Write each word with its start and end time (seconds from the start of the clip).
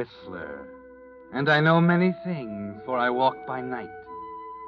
Whistler, 0.00 0.66
and 1.34 1.50
I 1.50 1.60
know 1.60 1.78
many 1.78 2.14
things, 2.24 2.74
for 2.86 2.96
I 2.96 3.10
walk 3.10 3.46
by 3.46 3.60
night. 3.60 3.90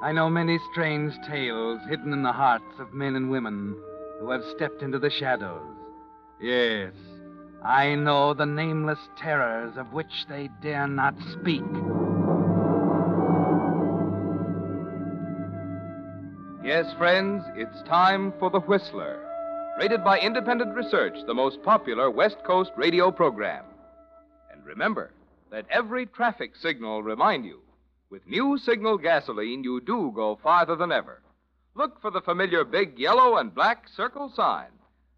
I 0.03 0.11
know 0.11 0.29
many 0.29 0.59
strange 0.71 1.11
tales 1.27 1.79
hidden 1.89 2.13
in 2.13 2.21
the 2.21 2.31
hearts 2.31 2.77
of 2.77 2.93
men 2.93 3.15
and 3.15 3.31
women 3.31 3.75
who 4.19 4.29
have 4.29 4.43
stepped 4.55 4.83
into 4.83 4.99
the 4.99 5.09
shadows. 5.09 5.75
Yes, 6.39 6.93
I 7.65 7.95
know 7.95 8.35
the 8.35 8.45
nameless 8.45 8.99
terrors 9.17 9.75
of 9.75 9.91
which 9.91 10.27
they 10.29 10.51
dare 10.61 10.87
not 10.87 11.15
speak. 11.31 11.63
Yes, 16.63 16.93
friends, 16.99 17.43
it's 17.55 17.81
time 17.89 18.33
for 18.37 18.51
The 18.51 18.59
Whistler, 18.59 19.19
rated 19.79 20.03
by 20.03 20.19
independent 20.19 20.75
research 20.75 21.17
the 21.25 21.33
most 21.33 21.63
popular 21.63 22.11
West 22.11 22.37
Coast 22.45 22.69
radio 22.77 23.09
program. 23.09 23.65
And 24.51 24.63
remember, 24.63 25.09
let 25.53 25.69
every 25.69 26.07
traffic 26.07 26.55
signal 26.55 27.03
remind 27.03 27.45
you 27.45 27.59
with 28.09 28.25
new 28.25 28.57
signal 28.57 28.97
gasoline, 28.97 29.63
you 29.63 29.79
do 29.81 30.11
go 30.15 30.39
farther 30.41 30.75
than 30.75 30.91
ever. 30.91 31.21
Look 31.75 32.01
for 32.01 32.09
the 32.09 32.21
familiar 32.21 32.63
big 32.63 32.97
yellow 32.97 33.37
and 33.37 33.53
black 33.53 33.87
circle 33.95 34.31
sign 34.35 34.69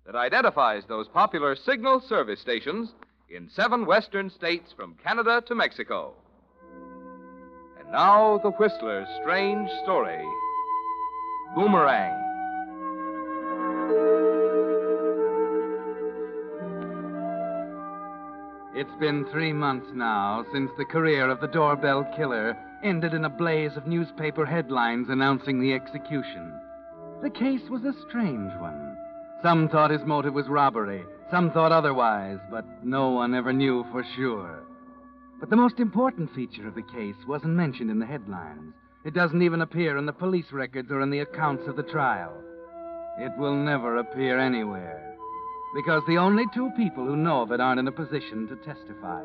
that 0.06 0.16
identifies 0.16 0.84
those 0.88 1.08
popular 1.08 1.56
signal 1.56 2.02
service 2.02 2.42
stations 2.42 2.94
in 3.30 3.50
seven 3.50 3.86
western 3.86 4.30
states 4.30 4.74
from 4.76 4.98
Canada 5.02 5.42
to 5.48 5.56
Mexico. 5.56 6.14
And 7.80 7.90
now, 7.94 8.38
the 8.44 8.52
Whistler's 8.52 9.08
strange 9.22 9.70
story 9.84 10.26
Boomerang. 11.56 12.25
It's 18.78 19.00
been 19.00 19.24
three 19.32 19.54
months 19.54 19.88
now 19.94 20.46
since 20.52 20.70
the 20.78 20.84
career 20.84 21.30
of 21.30 21.40
the 21.40 21.48
doorbell 21.48 22.04
killer 22.14 22.58
ended 22.84 23.14
in 23.14 23.24
a 23.24 23.30
blaze 23.30 23.78
of 23.78 23.88
newspaper 23.88 24.46
headlines 24.46 25.08
announcing 25.08 25.62
the 25.62 25.74
execution. 25.74 26.60
The 27.22 27.30
case 27.30 27.62
was 27.70 27.86
a 27.86 27.96
strange 28.10 28.52
one. 28.60 28.98
Some 29.42 29.70
thought 29.70 29.92
his 29.92 30.04
motive 30.04 30.34
was 30.34 30.50
robbery, 30.50 31.06
some 31.32 31.52
thought 31.52 31.72
otherwise, 31.72 32.40
but 32.52 32.66
no 32.84 33.12
one 33.12 33.34
ever 33.34 33.54
knew 33.54 33.86
for 33.94 34.04
sure. 34.18 34.66
But 35.40 35.50
the 35.50 35.56
most 35.56 35.80
important 35.80 36.36
feature 36.36 36.68
of 36.68 36.76
the 36.76 36.82
case 36.82 37.16
wasn't 37.26 37.54
mentioned 37.54 37.90
in 37.90 38.00
the 38.00 38.06
headlines. 38.06 38.74
It 39.06 39.14
doesn't 39.14 39.42
even 39.42 39.62
appear 39.62 39.96
in 39.96 40.06
the 40.06 40.12
police 40.12 40.52
records 40.52 40.92
or 40.92 41.00
in 41.00 41.12
the 41.12 41.20
accounts 41.20 41.66
of 41.70 41.78
the 41.78 41.84
trial. 41.84 42.34
It 43.20 43.32
will 43.38 43.56
never 43.56 43.96
appear 43.96 44.38
anywhere 44.38 45.15
because 45.76 46.02
the 46.08 46.18
only 46.18 46.46
two 46.54 46.72
people 46.78 47.06
who 47.06 47.18
know 47.18 47.42
of 47.42 47.52
it 47.52 47.60
aren't 47.60 47.82
in 47.82 47.88
a 47.90 47.92
position 47.92 48.48
to 48.48 48.56
testify. 48.56 49.22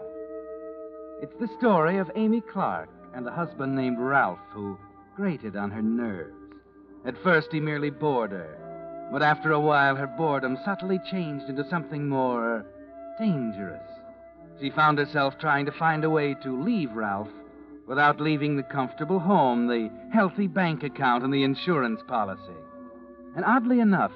It's 1.22 1.36
the 1.38 1.48
story 1.56 1.98
of 1.98 2.10
Amy 2.16 2.40
Clark 2.40 2.88
and 3.14 3.24
a 3.26 3.30
husband 3.30 3.76
named 3.76 3.98
Ralph 4.00 4.40
who 4.52 4.76
grated 5.14 5.54
on 5.54 5.70
her 5.70 5.80
nerves. 5.80 6.34
At 7.06 7.22
first, 7.22 7.48
he 7.52 7.60
merely 7.60 7.90
bored 7.90 8.32
her, 8.32 9.08
but 9.12 9.22
after 9.22 9.52
a 9.52 9.60
while, 9.60 9.94
her 9.94 10.08
boredom 10.08 10.58
subtly 10.64 10.98
changed 11.08 11.48
into 11.48 11.68
something 11.70 12.08
more 12.08 12.66
dangerous. 13.20 13.86
She 14.60 14.70
found 14.70 14.98
herself 14.98 15.38
trying 15.38 15.66
to 15.66 15.72
find 15.72 16.02
a 16.02 16.10
way 16.10 16.34
to 16.42 16.62
leave 16.62 16.90
Ralph 16.92 17.28
without 17.86 18.20
leaving 18.20 18.56
the 18.56 18.64
comfortable 18.64 19.20
home, 19.20 19.68
the 19.68 19.88
healthy 20.12 20.48
bank 20.48 20.82
account, 20.82 21.22
and 21.22 21.32
the 21.32 21.44
insurance 21.44 22.00
policy. 22.08 22.58
And 23.36 23.44
oddly 23.44 23.78
enough, 23.78 24.12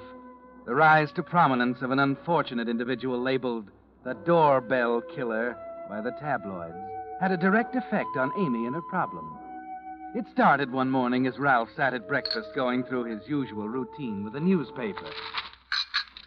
the 0.65 0.75
rise 0.75 1.11
to 1.13 1.23
prominence 1.23 1.81
of 1.81 1.91
an 1.91 1.99
unfortunate 1.99 2.67
individual 2.67 3.21
labeled 3.21 3.69
the 4.03 4.13
doorbell 4.25 5.01
killer 5.01 5.57
by 5.89 6.01
the 6.01 6.11
tabloids 6.19 6.75
had 7.19 7.31
a 7.31 7.37
direct 7.37 7.75
effect 7.75 8.17
on 8.17 8.31
Amy 8.37 8.65
and 8.65 8.75
her 8.75 8.81
problem. 8.81 9.37
It 10.15 10.25
started 10.31 10.71
one 10.71 10.89
morning 10.89 11.27
as 11.27 11.37
Ralph 11.37 11.69
sat 11.75 11.93
at 11.93 12.07
breakfast 12.07 12.49
going 12.55 12.83
through 12.83 13.05
his 13.05 13.27
usual 13.27 13.67
routine 13.67 14.23
with 14.23 14.35
a 14.35 14.39
newspaper. 14.39 15.09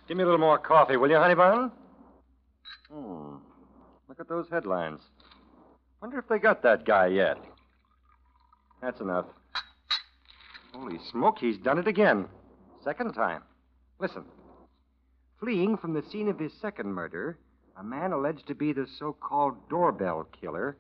Give 0.06 0.17
me 0.17 0.23
a 0.23 0.26
little 0.26 0.41
more 0.41 0.58
coffee, 0.58 0.96
will 0.96 1.11
you, 1.11 1.17
honey 1.17 1.34
bun? 1.34 1.70
Hmm. 2.91 3.37
Look 4.08 4.20
at 4.20 4.29
those 4.29 4.46
headlines. 4.50 5.00
Wonder 6.00 6.19
if 6.19 6.29
they 6.29 6.38
got 6.38 6.62
that 6.62 6.84
guy 6.84 7.08
yet. 7.08 7.38
That's 8.81 9.00
enough. 9.00 9.26
Holy 10.73 10.99
smoke, 11.11 11.38
he's 11.38 11.58
done 11.58 11.79
it 11.79 11.88
again. 11.88 12.26
Second 12.84 13.12
time. 13.14 13.43
Listen. 14.00 14.24
Fleeing 15.40 15.76
from 15.76 15.92
the 15.92 16.02
scene 16.02 16.28
of 16.28 16.38
his 16.38 16.52
second 16.60 16.92
murder, 16.92 17.38
a 17.76 17.82
man 17.82 18.12
alleged 18.12 18.46
to 18.48 18.54
be 18.54 18.72
the 18.72 18.86
so 18.98 19.12
called 19.12 19.68
doorbell 19.68 20.26
killer 20.40 20.76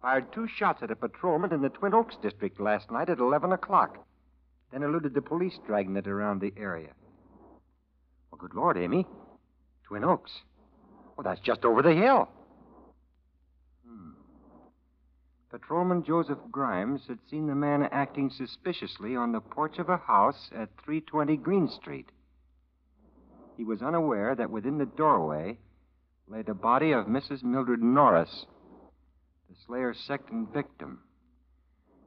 fired 0.00 0.32
two 0.32 0.46
shots 0.46 0.82
at 0.82 0.90
a 0.90 0.96
patrolman 0.96 1.52
in 1.52 1.62
the 1.62 1.68
Twin 1.68 1.94
Oaks 1.94 2.16
district 2.22 2.60
last 2.60 2.90
night 2.90 3.10
at 3.10 3.18
11 3.18 3.52
o'clock, 3.52 4.06
then 4.72 4.82
eluded 4.82 5.14
the 5.14 5.22
police 5.22 5.58
dragnet 5.66 6.06
around 6.06 6.40
the 6.40 6.52
area. 6.56 6.92
Well, 8.30 8.38
good 8.38 8.54
Lord, 8.54 8.76
Amy. 8.76 9.06
Twin 9.84 10.04
Oaks. 10.04 10.42
Well, 11.16 11.24
that's 11.24 11.40
just 11.40 11.64
over 11.64 11.82
the 11.82 11.94
hill. 11.94 12.28
Hmm. 13.86 14.10
Patrolman 15.50 16.04
Joseph 16.04 16.38
Grimes 16.50 17.02
had 17.08 17.18
seen 17.28 17.46
the 17.46 17.54
man 17.54 17.88
acting 17.90 18.30
suspiciously 18.30 19.16
on 19.16 19.32
the 19.32 19.40
porch 19.40 19.78
of 19.78 19.88
a 19.88 19.96
house 19.96 20.50
at 20.54 20.68
320 20.84 21.36
Green 21.38 21.68
Street. 21.68 22.10
He 23.58 23.64
was 23.64 23.82
unaware 23.82 24.36
that 24.36 24.52
within 24.52 24.78
the 24.78 24.86
doorway 24.86 25.58
lay 26.28 26.42
the 26.42 26.54
body 26.54 26.92
of 26.92 27.06
Mrs. 27.06 27.42
Mildred 27.42 27.82
Norris, 27.82 28.46
the 29.50 29.56
Slayer's 29.66 29.98
second 29.98 30.52
victim. 30.52 31.00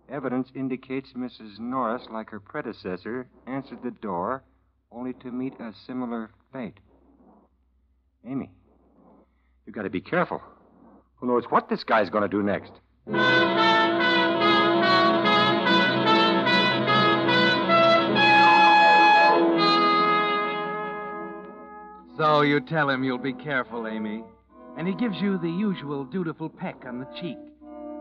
Evidence 0.08 0.50
indicates 0.56 1.12
Mrs. 1.12 1.60
Norris, 1.60 2.04
like 2.10 2.30
her 2.30 2.40
predecessor, 2.40 3.28
answered 3.48 3.84
the 3.84 3.92
door 3.92 4.44
only 4.94 5.12
to 5.16 5.30
meet 5.30 5.60
a 5.60 5.74
similar 5.86 6.32
fate. 6.54 6.80
Amy, 8.26 8.50
you've 9.66 9.76
got 9.76 9.84
to 9.84 9.90
be 9.90 10.02
careful. 10.02 10.42
Who 11.16 11.28
knows 11.28 11.44
what 11.50 11.68
this 11.68 11.84
guy's 11.84 12.10
going 12.10 12.24
to 12.24 12.30
do 12.30 12.42
next? 12.42 12.72
So 22.22 22.42
you 22.42 22.60
tell 22.60 22.88
him 22.88 23.04
you'll 23.04 23.18
be 23.18 23.34
careful, 23.34 23.88
Amy. 23.88 24.24
And 24.78 24.88
he 24.88 24.94
gives 24.94 25.20
you 25.20 25.40
the 25.40 25.50
usual 25.50 26.06
dutiful 26.06 26.50
peck 26.50 26.84
on 26.86 27.00
the 27.00 27.08
cheek. 27.20 27.40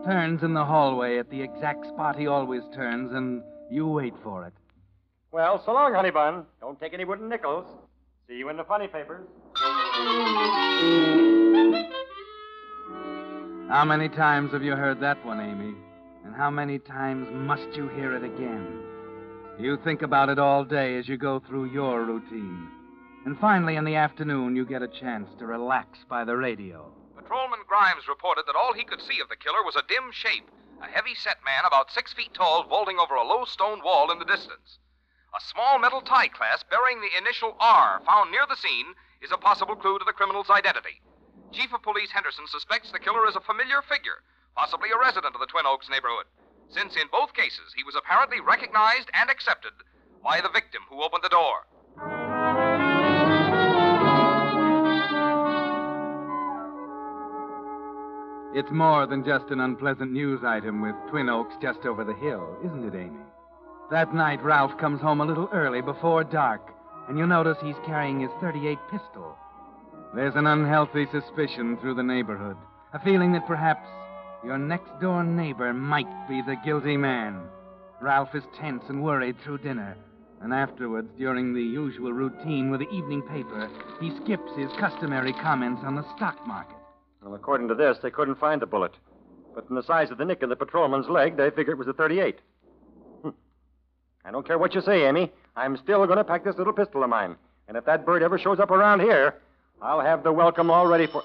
Turns 0.05 0.43
in 0.43 0.53
the 0.53 0.63
hallway 0.63 1.17
at 1.17 1.31
the 1.31 1.41
exact 1.41 1.87
spot 1.87 2.19
he 2.19 2.27
always 2.27 2.61
turns, 2.75 3.11
and 3.13 3.41
you 3.71 3.87
wait 3.87 4.13
for 4.21 4.45
it. 4.45 4.53
Well, 5.31 5.63
so 5.65 5.73
long, 5.73 5.95
honey 5.95 6.11
bun. 6.11 6.45
Don't 6.59 6.79
take 6.79 6.93
any 6.93 7.03
wooden 7.03 7.29
nickels. 7.29 7.65
See 8.27 8.35
you 8.35 8.49
in 8.49 8.57
the 8.57 8.63
funny 8.63 8.87
papers. 8.87 9.25
How 13.69 13.85
many 13.85 14.07
times 14.07 14.51
have 14.51 14.61
you 14.61 14.75
heard 14.75 14.99
that 15.01 15.25
one, 15.25 15.39
Amy? 15.39 15.73
And 16.25 16.35
how 16.35 16.51
many 16.51 16.77
times 16.77 17.27
must 17.31 17.75
you 17.75 17.87
hear 17.87 18.15
it 18.15 18.23
again? 18.23 18.83
You 19.59 19.79
think 19.83 20.03
about 20.03 20.29
it 20.29 20.37
all 20.37 20.63
day 20.63 20.99
as 20.99 21.07
you 21.07 21.17
go 21.17 21.39
through 21.39 21.71
your 21.71 22.05
routine. 22.05 22.80
And 23.23 23.37
finally, 23.37 23.75
in 23.75 23.85
the 23.85 23.95
afternoon, 23.95 24.55
you 24.55 24.65
get 24.65 24.81
a 24.81 24.87
chance 24.87 25.29
to 25.37 25.45
relax 25.45 25.99
by 26.09 26.25
the 26.25 26.35
radio. 26.35 26.91
Patrolman 27.15 27.61
Grimes 27.67 28.07
reported 28.07 28.45
that 28.47 28.55
all 28.55 28.73
he 28.73 28.83
could 28.83 29.01
see 29.01 29.21
of 29.21 29.29
the 29.29 29.35
killer 29.35 29.61
was 29.63 29.75
a 29.75 29.85
dim 29.87 30.11
shape, 30.11 30.49
a 30.81 30.87
heavy 30.87 31.13
set 31.13 31.37
man 31.45 31.61
about 31.67 31.91
six 31.91 32.11
feet 32.13 32.33
tall 32.33 32.63
vaulting 32.63 32.97
over 32.97 33.13
a 33.13 33.23
low 33.23 33.45
stone 33.45 33.83
wall 33.83 34.11
in 34.11 34.17
the 34.17 34.25
distance. 34.25 34.79
A 35.37 35.39
small 35.53 35.77
metal 35.77 36.01
tie 36.01 36.29
clasp 36.29 36.69
bearing 36.71 36.99
the 36.99 37.15
initial 37.15 37.55
R 37.59 38.01
found 38.05 38.31
near 38.31 38.47
the 38.49 38.57
scene 38.57 38.95
is 39.21 39.31
a 39.31 39.37
possible 39.37 39.75
clue 39.75 39.99
to 39.99 40.05
the 40.05 40.17
criminal's 40.17 40.49
identity. 40.49 40.99
Chief 41.51 41.71
of 41.73 41.83
Police 41.83 42.11
Henderson 42.11 42.47
suspects 42.47 42.91
the 42.91 42.99
killer 42.99 43.27
is 43.27 43.35
a 43.35 43.39
familiar 43.39 43.83
figure, 43.83 44.23
possibly 44.55 44.89
a 44.89 44.97
resident 44.97 45.35
of 45.35 45.41
the 45.41 45.47
Twin 45.47 45.67
Oaks 45.67 45.89
neighborhood, 45.89 46.25
since 46.69 46.95
in 46.95 47.07
both 47.11 47.33
cases 47.33 47.71
he 47.77 47.83
was 47.83 47.95
apparently 47.95 48.41
recognized 48.41 49.11
and 49.13 49.29
accepted 49.29 49.73
by 50.23 50.41
the 50.41 50.49
victim 50.49 50.81
who 50.89 51.03
opened 51.03 51.23
the 51.23 51.29
door. 51.29 51.69
It's 58.53 58.69
more 58.69 59.07
than 59.07 59.23
just 59.23 59.45
an 59.49 59.61
unpleasant 59.61 60.11
news 60.11 60.41
item 60.43 60.81
with 60.81 60.95
Twin 61.09 61.29
Oaks 61.29 61.55
just 61.61 61.85
over 61.85 62.03
the 62.03 62.13
hill, 62.13 62.57
isn't 62.65 62.83
it, 62.83 62.97
Amy? 62.97 63.23
That 63.89 64.13
night, 64.13 64.43
Ralph 64.43 64.77
comes 64.77 64.99
home 64.99 65.21
a 65.21 65.25
little 65.25 65.47
early 65.53 65.81
before 65.81 66.25
dark, 66.25 66.61
and 67.07 67.17
you 67.17 67.25
notice 67.25 67.57
he's 67.63 67.77
carrying 67.85 68.19
his 68.19 68.31
38 68.41 68.77
pistol. 68.91 69.37
There's 70.13 70.35
an 70.35 70.47
unhealthy 70.47 71.07
suspicion 71.13 71.77
through 71.77 71.95
the 71.95 72.03
neighborhood, 72.03 72.57
a 72.93 72.99
feeling 72.99 73.31
that 73.31 73.47
perhaps 73.47 73.87
your 74.43 74.57
next 74.57 74.91
door 74.99 75.23
neighbor 75.23 75.73
might 75.73 76.27
be 76.27 76.41
the 76.41 76.57
guilty 76.65 76.97
man. 76.97 77.43
Ralph 78.01 78.35
is 78.35 78.43
tense 78.59 78.83
and 78.89 79.01
worried 79.01 79.37
through 79.45 79.59
dinner, 79.59 79.95
and 80.41 80.53
afterwards, 80.53 81.07
during 81.17 81.53
the 81.53 81.61
usual 81.61 82.11
routine 82.11 82.69
with 82.69 82.81
the 82.81 82.89
evening 82.89 83.21
paper, 83.21 83.69
he 84.01 84.11
skips 84.23 84.51
his 84.57 84.71
customary 84.77 85.31
comments 85.31 85.83
on 85.85 85.95
the 85.95 86.15
stock 86.17 86.45
market. 86.45 86.80
Well, 87.21 87.35
according 87.35 87.67
to 87.67 87.75
this, 87.75 87.97
they 88.01 88.11
couldn't 88.11 88.39
find 88.39 88.61
the 88.61 88.65
bullet. 88.65 88.93
But 89.53 89.67
from 89.67 89.75
the 89.75 89.83
size 89.83 90.11
of 90.11 90.17
the 90.17 90.25
nick 90.25 90.41
in 90.41 90.49
the 90.49 90.55
patrolman's 90.55 91.07
leg, 91.09 91.37
they 91.37 91.49
figured 91.49 91.75
it 91.75 91.77
was 91.77 91.87
a 91.87 91.93
38. 91.93 92.39
Hmm. 93.21 93.29
I 94.25 94.31
don't 94.31 94.45
care 94.47 94.57
what 94.57 94.73
you 94.73 94.81
say, 94.81 95.05
Amy. 95.07 95.31
I'm 95.55 95.77
still 95.77 96.05
going 96.05 96.17
to 96.17 96.23
pack 96.23 96.43
this 96.43 96.57
little 96.57 96.73
pistol 96.73 97.03
of 97.03 97.09
mine. 97.09 97.35
And 97.67 97.77
if 97.77 97.85
that 97.85 98.05
bird 98.05 98.23
ever 98.23 98.39
shows 98.39 98.59
up 98.59 98.71
around 98.71 99.01
here, 99.01 99.35
I'll 99.81 100.01
have 100.01 100.23
the 100.23 100.31
welcome 100.31 100.71
all 100.71 100.87
ready 100.87 101.07
for. 101.07 101.23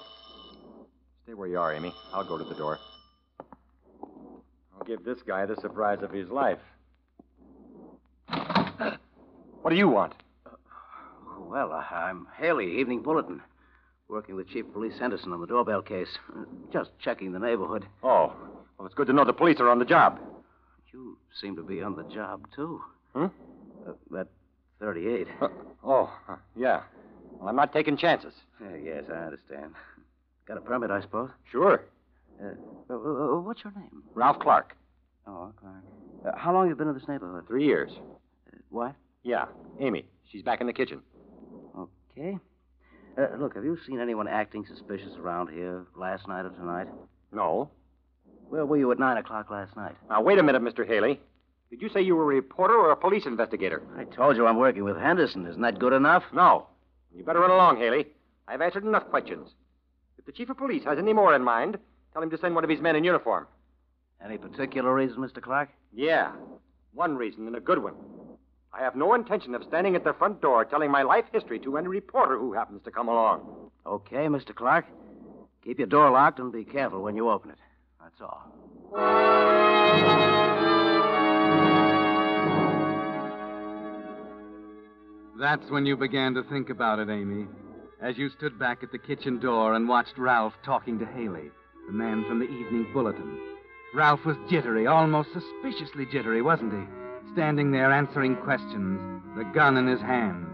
Stay 1.25 1.35
where 1.35 1.49
you 1.49 1.59
are, 1.59 1.73
Amy. 1.73 1.93
I'll 2.13 2.27
go 2.27 2.37
to 2.39 2.45
the 2.45 2.55
door. 2.55 2.79
I'll 4.79 4.87
give 4.87 5.05
this 5.05 5.19
guy 5.27 5.47
the 5.47 5.57
surprise 5.57 6.03
of 6.03 6.11
his 6.11 6.29
life. 6.29 6.59
What 8.29 9.71
do 9.71 9.77
you 9.77 9.89
want? 9.89 10.15
Well, 11.41 11.73
uh, 11.73 11.83
I'm 11.93 12.29
Haley, 12.39 12.79
Evening 12.79 13.03
Bulletin. 13.03 13.43
Working 14.09 14.37
with 14.37 14.49
Chief 14.49 14.65
Police 14.73 14.99
Henderson 14.99 15.33
on 15.33 15.41
the 15.41 15.47
doorbell 15.47 15.83
case. 15.83 16.09
Just 16.73 16.91
checking 17.03 17.33
the 17.33 17.39
neighborhood. 17.39 17.85
Oh, 18.03 18.33
well, 18.79 18.87
it's 18.87 18.95
good 18.95 19.09
to 19.09 19.13
know 19.13 19.25
the 19.25 19.33
police 19.33 19.59
are 19.61 19.69
on 19.69 19.79
the 19.79 19.85
job. 19.85 20.21
You 20.93 21.19
seem 21.41 21.57
to 21.57 21.63
be 21.63 21.83
on 21.83 21.97
the 21.97 22.05
job, 22.05 22.47
too. 22.55 22.81
Hmm? 23.15 23.27
Uh, 23.87 23.93
that 24.13 24.29
38. 24.81 25.27
Uh, 25.41 25.49
oh, 25.85 26.11
uh, 26.29 26.37
yeah. 26.55 26.83
Well, 27.33 27.49
I'm 27.49 27.57
not 27.57 27.73
taking 27.73 27.97
chances. 27.97 28.33
Uh, 28.63 28.75
yes, 28.77 29.05
I 29.11 29.25
understand. 29.25 29.73
Got 30.47 30.59
a 30.59 30.61
permit, 30.61 30.91
I 30.91 31.01
suppose? 31.01 31.31
Sure. 31.51 31.83
Uh, 32.41 32.49
uh, 32.91 32.95
uh, 32.95 33.41
what's 33.41 33.65
your 33.65 33.73
name? 33.75 34.03
Ralph 34.15 34.39
Clark. 34.39 34.77
Oh, 35.27 35.53
Clark. 35.61 35.83
Uh, 36.25 36.39
how 36.39 36.53
long 36.53 36.65
have 36.65 36.71
you 36.71 36.77
been 36.77 36.89
in 36.89 36.95
this 36.95 37.09
neighborhood? 37.09 37.45
Three 37.49 37.65
years. 37.65 37.91
Uh, 37.99 38.57
what? 38.71 38.95
Yeah. 39.25 39.47
Amy. 39.81 40.07
She's 40.31 40.43
back 40.43 40.61
in 40.61 40.67
the 40.67 40.73
kitchen. 40.73 41.01
Okay. 41.77 42.39
Uh, 43.19 43.29
look, 43.39 43.55
have 43.55 43.65
you 43.65 43.79
seen 43.87 44.01
anyone 44.01 44.29
acting 44.29 44.65
suspicious 44.67 45.15
around 45.19 45.49
here 45.49 45.87
last 45.97 46.29
night 46.29 46.45
or 46.45 46.51
tonight? 46.51 46.87
No. 47.33 47.71
Where 48.49 48.67
were 48.67 48.77
you 48.77 48.93
at 48.93 48.99
9 48.99 49.17
o'clock 49.17 49.51
last 49.51 49.75
night? 49.77 49.97
Now, 50.09 50.21
wait 50.23 50.39
a 50.39 50.43
minute, 50.43 50.63
Mr. 50.63 50.87
Haley. 50.87 51.21
Did 51.71 51.83
you 51.83 51.89
say 51.89 52.03
you 52.03 52.15
were 52.15 52.25
a 52.25 52.37
reporter 52.37 52.75
or 52.75 52.93
a 52.93 52.97
police 52.97 53.27
investigator? 53.27 53.83
I 53.97 54.05
told 54.05 54.37
you 54.37 54.47
I'm 54.47 54.59
working 54.59 54.85
with 54.85 54.97
Henderson. 54.97 55.47
Isn't 55.47 55.63
that 55.63 55.79
good 55.79 55.93
enough? 55.93 56.23
No. 56.33 56.67
You 57.15 57.25
better 57.25 57.41
run 57.41 57.51
along, 57.51 57.79
Haley. 57.79 58.07
I've 58.47 58.61
answered 58.61 58.85
enough 58.85 59.09
questions. 59.09 59.49
If 60.19 60.27
the 60.27 60.33
chief 60.33 60.51
of 60.51 60.59
police 60.59 60.85
has 60.85 60.99
any 60.99 61.13
more 61.13 61.35
in 61.35 61.43
mind, 61.43 61.79
tell 62.13 62.23
him 62.23 62.31
to 62.31 62.39
send 62.39 62.55
one 62.55 62.65
of 62.65 62.71
his 62.71 62.81
men 62.81 62.97
in 62.97 63.03
uniform. 63.05 63.47
Any 64.25 64.39
particular 64.39 64.95
reason, 64.95 65.19
Mr. 65.19 65.43
Clark? 65.43 65.71
Yeah. 65.93 66.33
One 66.93 67.17
reason 67.17 67.47
and 67.47 67.57
a 67.57 67.61
good 67.61 67.83
one. 67.83 67.95
I 68.73 68.81
have 68.83 68.95
no 68.97 69.15
intention 69.15 69.55
of 69.55 69.65
standing 69.65 69.97
at 69.97 70.05
the 70.05 70.13
front 70.13 70.43
door 70.43 70.65
telling 70.65 70.91
my 70.91 71.03
life 71.03 71.25
history 71.33 71.59
to 71.61 71.77
any 71.79 71.89
reporter 71.89 72.39
who 72.39 72.53
happens 72.53 72.83
to 72.85 72.91
come 72.91 73.09
along. 73.09 73.71
Okay, 73.87 74.27
Mr. 74.27 74.55
Clark. 74.55 74.87
Keep 75.65 75.79
your 75.79 75.89
door 75.89 76.11
locked 76.11 76.39
and 76.39 76.53
be 76.53 76.65
careful 76.65 77.03
when 77.03 77.17
you 77.17 77.31
open 77.31 77.51
it. 77.51 77.59
That's 78.01 78.21
all. 78.21 78.53
That's 85.39 85.71
when 85.71 85.87
you 85.87 85.97
began 85.97 86.35
to 86.35 86.43
think 86.45 86.71
about 86.71 86.99
it, 86.99 87.11
Amy, 87.11 87.47
as 88.01 88.17
you 88.17 88.31
stood 88.31 88.59
back 88.59 88.83
at 88.83 88.91
the 88.93 88.99
kitchen 88.99 89.39
door 89.39 89.75
and 89.75 89.89
watched 89.89 90.17
Ralph 90.19 90.55
talking 90.65 90.99
to 90.99 91.07
Haley, 91.07 91.51
the 91.87 91.93
man 91.93 92.25
from 92.27 92.39
the 92.39 92.47
Evening 92.47 92.87
Bulletin. 92.93 93.39
Ralph 93.95 94.25
was 94.25 94.37
jittery, 94.49 94.87
almost 94.87 95.29
suspiciously 95.33 96.07
jittery, 96.11 96.43
wasn't 96.43 96.73
he? 96.73 97.06
Standing 97.37 97.71
there 97.71 97.93
answering 97.93 98.35
questions, 98.37 98.99
the 99.37 99.45
gun 99.45 99.77
in 99.77 99.87
his 99.87 100.01
hand. 100.01 100.47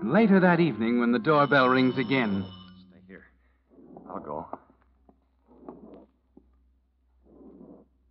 And 0.00 0.12
later 0.12 0.38
that 0.38 0.60
evening, 0.60 1.00
when 1.00 1.10
the 1.10 1.18
doorbell 1.18 1.68
rings 1.68 1.98
again, 1.98 2.46
Stay 2.88 3.00
here. 3.08 3.24
I'll 4.08 4.20
go. 4.20 4.46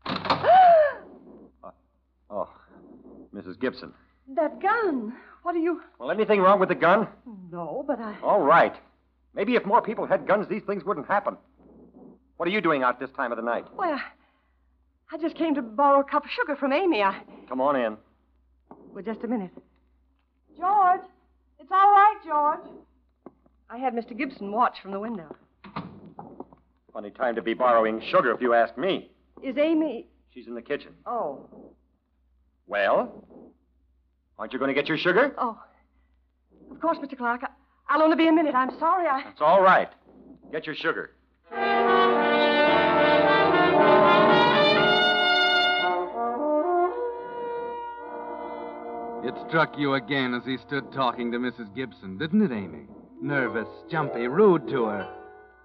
Uh, 0.06 1.72
oh, 2.30 2.50
Mrs. 3.34 3.58
Gibson. 3.58 3.94
That 4.36 4.62
gun. 4.62 5.14
What 5.44 5.56
are 5.56 5.60
you. 5.60 5.80
Well, 5.98 6.12
anything 6.12 6.42
wrong 6.42 6.60
with 6.60 6.68
the 6.68 6.76
gun? 6.76 7.08
No, 7.50 7.86
but 7.88 8.02
I. 8.02 8.18
All 8.22 8.42
right. 8.42 8.76
Maybe 9.34 9.56
if 9.56 9.66
more 9.66 9.82
people 9.82 10.06
had 10.06 10.28
guns, 10.28 10.50
these 10.50 10.64
things 10.64 10.84
wouldn't 10.84 11.08
happen. 11.08 11.38
What 12.36 12.50
are 12.50 12.52
you 12.52 12.60
doing 12.60 12.84
out 12.84 13.00
this 13.00 13.12
time 13.16 13.32
of 13.32 13.38
the 13.38 13.46
night? 13.46 13.64
Well, 13.78 13.94
I, 13.94 15.16
I 15.16 15.18
just 15.20 15.38
came 15.38 15.56
to 15.56 15.62
borrow 15.62 16.02
a 16.02 16.04
cup 16.04 16.26
of 16.26 16.32
sugar 16.32 16.58
from 16.58 16.74
Amy. 16.74 17.02
I. 17.02 17.22
Come 17.48 17.62
on 17.62 17.76
in. 17.76 17.98
Well, 18.94 19.04
just 19.04 19.24
a 19.24 19.28
minute. 19.28 19.52
George! 20.58 21.02
It's 21.60 21.72
all 21.72 21.92
right, 21.92 22.16
George. 22.26 22.68
I 23.70 23.78
had 23.78 23.94
Mr. 23.94 24.18
Gibson 24.18 24.52
watch 24.52 24.78
from 24.82 24.92
the 24.92 25.00
window. 25.00 25.36
Funny 26.94 27.12
time 27.12 27.36
to 27.36 27.42
be 27.42 27.54
borrowing 27.54 28.02
sugar, 28.10 28.32
if 28.32 28.42
you 28.42 28.54
ask 28.54 28.78
me. 28.78 29.12
Is 29.44 29.58
Amy. 29.58 30.08
She's 30.34 30.48
in 30.48 30.56
the 30.56 30.62
kitchen. 30.62 30.94
Oh. 31.06 31.48
Well? 32.66 33.24
Aren't 34.40 34.54
you 34.54 34.60
going 34.60 34.70
to 34.70 34.74
get 34.74 34.88
your 34.88 34.98
sugar? 34.98 35.34
Oh. 35.38 35.60
Of 36.72 36.82
course, 36.82 36.98
Mr. 36.98 37.18
Clark. 37.18 37.42
I, 37.44 37.50
I'll 37.90 38.02
only 38.02 38.18
be 38.18 38.28
a 38.28 38.32
minute. 38.32 38.56
I'm 38.56 38.78
sorry. 38.80 39.08
I. 39.08 39.30
It's 39.30 39.42
all 39.42 39.62
right. 39.62 39.90
Get 40.52 40.66
your 40.66 40.76
sugar. 40.76 41.12
It 49.28 49.36
struck 49.50 49.78
you 49.78 49.96
again 49.96 50.34
as 50.34 50.46
he 50.46 50.56
stood 50.56 50.90
talking 50.94 51.34
to 51.34 51.38
Mrs. 51.38 51.76
Gibson, 51.76 52.18
didn't 52.18 52.44
it, 52.44 52.54
Amy? 52.54 52.88
Nervous, 53.22 53.68
jumpy, 53.92 54.26
rude 54.30 54.70
to 54.70 54.86
her. 54.86 55.14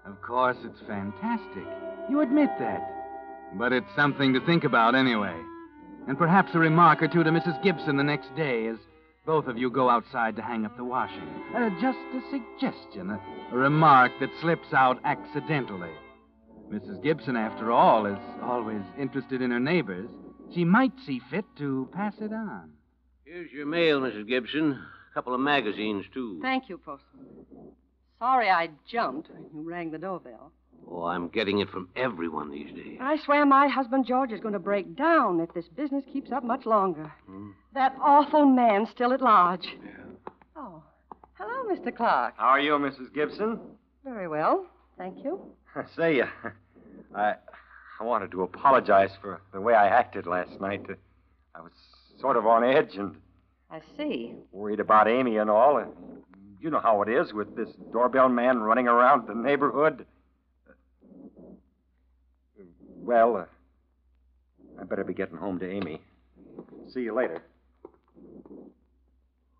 Of 0.05 0.21
course, 0.21 0.57
it's 0.65 0.81
fantastic. 0.85 1.63
You 2.09 2.19
admit 2.19 2.49
that. 2.59 2.81
But 3.57 3.71
it's 3.71 3.95
something 3.95 4.33
to 4.33 4.45
think 4.45 4.65
about 4.65 4.95
anyway. 4.95 5.33
And 6.09 6.17
perhaps 6.17 6.53
a 6.53 6.59
remark 6.59 7.01
or 7.01 7.07
two 7.07 7.23
to 7.23 7.29
Mrs. 7.29 7.63
Gibson 7.63 7.95
the 7.95 8.03
next 8.03 8.35
day 8.35 8.67
as 8.67 8.75
both 9.25 9.47
of 9.47 9.57
you 9.57 9.69
go 9.69 9.89
outside 9.89 10.35
to 10.35 10.41
hang 10.41 10.65
up 10.65 10.75
the 10.75 10.83
washing. 10.83 11.29
Uh, 11.55 11.69
just 11.79 11.97
a 11.97 12.21
suggestion, 12.31 13.11
a, 13.11 13.21
a 13.53 13.57
remark 13.57 14.11
that 14.19 14.29
slips 14.41 14.73
out 14.73 14.99
accidentally. 15.05 15.93
Mrs. 16.69 17.01
Gibson, 17.01 17.37
after 17.37 17.71
all, 17.71 18.07
is 18.07 18.19
always 18.41 18.81
interested 18.99 19.41
in 19.41 19.51
her 19.51 19.59
neighbors. 19.61 20.09
She 20.53 20.65
might 20.65 20.91
see 21.05 21.21
fit 21.31 21.45
to 21.59 21.87
pass 21.93 22.15
it 22.19 22.33
on. 22.33 22.71
Here's 23.33 23.51
your 23.51 23.65
mail, 23.65 23.99
Mrs. 23.99 24.27
Gibson. 24.27 24.79
A 25.09 25.13
couple 25.15 25.33
of 25.33 25.39
magazines, 25.39 26.05
too. 26.13 26.37
Thank 26.43 26.69
you, 26.69 26.77
Postman. 26.77 27.23
Sorry 28.19 28.47
I 28.47 28.69
jumped 28.87 29.31
when 29.31 29.45
you 29.51 29.67
rang 29.67 29.89
the 29.89 29.97
doorbell. 29.97 30.51
Oh, 30.87 31.05
I'm 31.05 31.29
getting 31.29 31.57
it 31.57 31.67
from 31.71 31.89
everyone 31.95 32.51
these 32.51 32.71
days. 32.75 32.99
I 33.01 33.17
swear 33.25 33.43
my 33.43 33.67
husband 33.67 34.05
George 34.05 34.31
is 34.31 34.39
going 34.39 34.53
to 34.53 34.59
break 34.59 34.95
down 34.95 35.39
if 35.39 35.51
this 35.55 35.65
business 35.75 36.03
keeps 36.13 36.31
up 36.31 36.43
much 36.43 36.67
longer. 36.67 37.11
That 37.73 37.95
awful 37.99 38.45
man 38.45 38.85
still 38.93 39.11
at 39.11 39.21
large. 39.21 39.67
Oh. 40.55 40.83
Hello, 41.33 41.75
Mr. 41.75 41.95
Clark. 41.95 42.35
How 42.37 42.49
are 42.49 42.59
you, 42.59 42.73
Mrs. 42.73 43.11
Gibson? 43.15 43.59
Very 44.03 44.27
well. 44.27 44.67
Thank 44.95 45.23
you. 45.23 45.41
I 45.75 45.85
say, 45.97 46.21
uh, 46.21 46.27
I, 47.15 47.33
I 47.99 48.03
wanted 48.03 48.29
to 48.29 48.43
apologize 48.43 49.09
for 49.19 49.41
the 49.51 49.59
way 49.59 49.73
I 49.73 49.87
acted 49.87 50.27
last 50.27 50.61
night. 50.61 50.85
Uh, 50.87 50.93
I 51.55 51.61
was 51.61 51.71
sort 52.19 52.37
of 52.37 52.45
on 52.45 52.63
edge 52.63 52.95
and 52.95 53.15
I 53.73 53.81
see. 53.97 54.35
worried 54.51 54.79
about 54.79 55.07
Amy 55.07 55.37
and 55.37 55.49
all. 55.49 55.77
Uh, 55.77 55.85
you 56.61 56.69
know 56.69 56.79
how 56.79 57.01
it 57.01 57.09
is 57.09 57.33
with 57.33 57.55
this 57.55 57.69
doorbell 57.91 58.29
man 58.29 58.59
running 58.59 58.87
around 58.87 59.27
the 59.27 59.33
neighborhood. 59.33 60.05
Well, 63.01 63.35
uh, 63.37 63.45
I 64.79 64.83
better 64.83 65.03
be 65.03 65.15
getting 65.15 65.37
home 65.37 65.57
to 65.59 65.69
Amy. 65.69 65.99
See 66.93 67.01
you 67.01 67.15
later. 67.15 67.41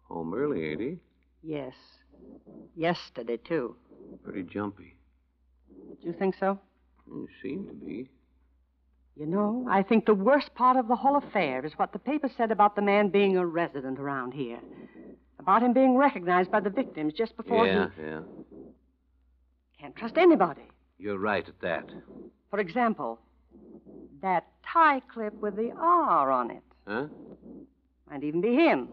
Home 0.09 0.33
early, 0.35 0.63
ain't 0.69 0.81
he? 0.81 0.97
Yes. 1.41 1.73
Yesterday, 2.75 3.37
too. 3.37 3.75
Pretty 4.23 4.43
jumpy. 4.43 4.93
Do 6.01 6.07
you 6.07 6.13
think 6.13 6.35
so? 6.39 6.59
You 7.07 7.27
seem 7.41 7.67
to 7.67 7.73
be. 7.73 8.09
You 9.15 9.27
know, 9.27 9.65
I 9.69 9.83
think 9.83 10.05
the 10.05 10.13
worst 10.15 10.53
part 10.55 10.75
of 10.75 10.87
the 10.87 10.95
whole 10.95 11.17
affair 11.17 11.63
is 11.65 11.73
what 11.73 11.93
the 11.93 11.99
paper 11.99 12.29
said 12.35 12.51
about 12.51 12.75
the 12.75 12.81
man 12.81 13.09
being 13.09 13.37
a 13.37 13.45
resident 13.45 13.99
around 13.99 14.33
here. 14.33 14.59
About 15.39 15.61
him 15.61 15.73
being 15.73 15.97
recognized 15.97 16.49
by 16.49 16.61
the 16.61 16.69
victims 16.69 17.13
just 17.13 17.37
before 17.37 17.67
yeah, 17.67 17.89
he. 17.95 18.01
yeah. 18.01 18.09
yeah. 18.09 18.19
Can't 19.79 19.95
trust 19.95 20.17
anybody. 20.17 20.63
You're 20.97 21.19
right 21.19 21.47
at 21.47 21.59
that. 21.61 21.89
For 22.49 22.59
example, 22.59 23.19
that 24.21 24.47
tie 24.65 25.01
clip 25.13 25.33
with 25.41 25.57
the 25.57 25.71
R 25.77 26.31
on 26.31 26.49
it. 26.49 26.63
Huh? 26.87 27.07
Might 28.09 28.23
even 28.23 28.41
be 28.41 28.55
him. 28.55 28.87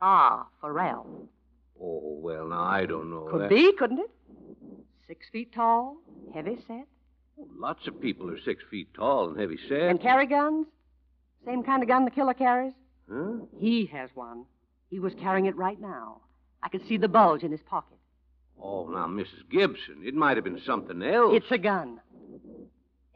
R 0.00 0.46
for 0.60 0.72
Ralph. 0.72 1.06
Oh, 1.80 2.18
well, 2.20 2.48
now, 2.48 2.62
I 2.62 2.86
don't 2.86 3.10
know. 3.10 3.28
Could 3.30 3.42
that. 3.42 3.50
be, 3.50 3.72
couldn't 3.78 4.00
it? 4.00 4.10
Six 5.06 5.26
feet 5.30 5.52
tall, 5.54 5.96
heavy 6.34 6.58
set, 6.66 6.86
Lots 7.56 7.86
of 7.86 8.00
people 8.00 8.30
are 8.30 8.38
six 8.44 8.62
feet 8.70 8.92
tall 8.94 9.28
and 9.28 9.38
heavy 9.38 9.58
set. 9.68 9.82
and 9.82 10.00
carry 10.00 10.26
guns. 10.26 10.66
Same 11.44 11.62
kind 11.62 11.82
of 11.82 11.88
gun 11.88 12.04
the 12.04 12.10
killer 12.10 12.34
carries. 12.34 12.72
Huh? 13.10 13.44
He 13.58 13.86
has 13.86 14.10
one. 14.14 14.44
He 14.90 14.98
was 14.98 15.12
carrying 15.20 15.46
it 15.46 15.56
right 15.56 15.80
now. 15.80 16.20
I 16.62 16.68
could 16.68 16.86
see 16.88 16.96
the 16.96 17.08
bulge 17.08 17.42
in 17.42 17.52
his 17.52 17.60
pocket. 17.62 17.96
Oh, 18.60 18.88
now, 18.88 19.06
Mrs. 19.06 19.48
Gibson, 19.50 20.02
it 20.04 20.14
might 20.14 20.36
have 20.36 20.44
been 20.44 20.60
something 20.66 21.02
else. 21.02 21.32
It's 21.34 21.50
a 21.52 21.58
gun. 21.58 22.00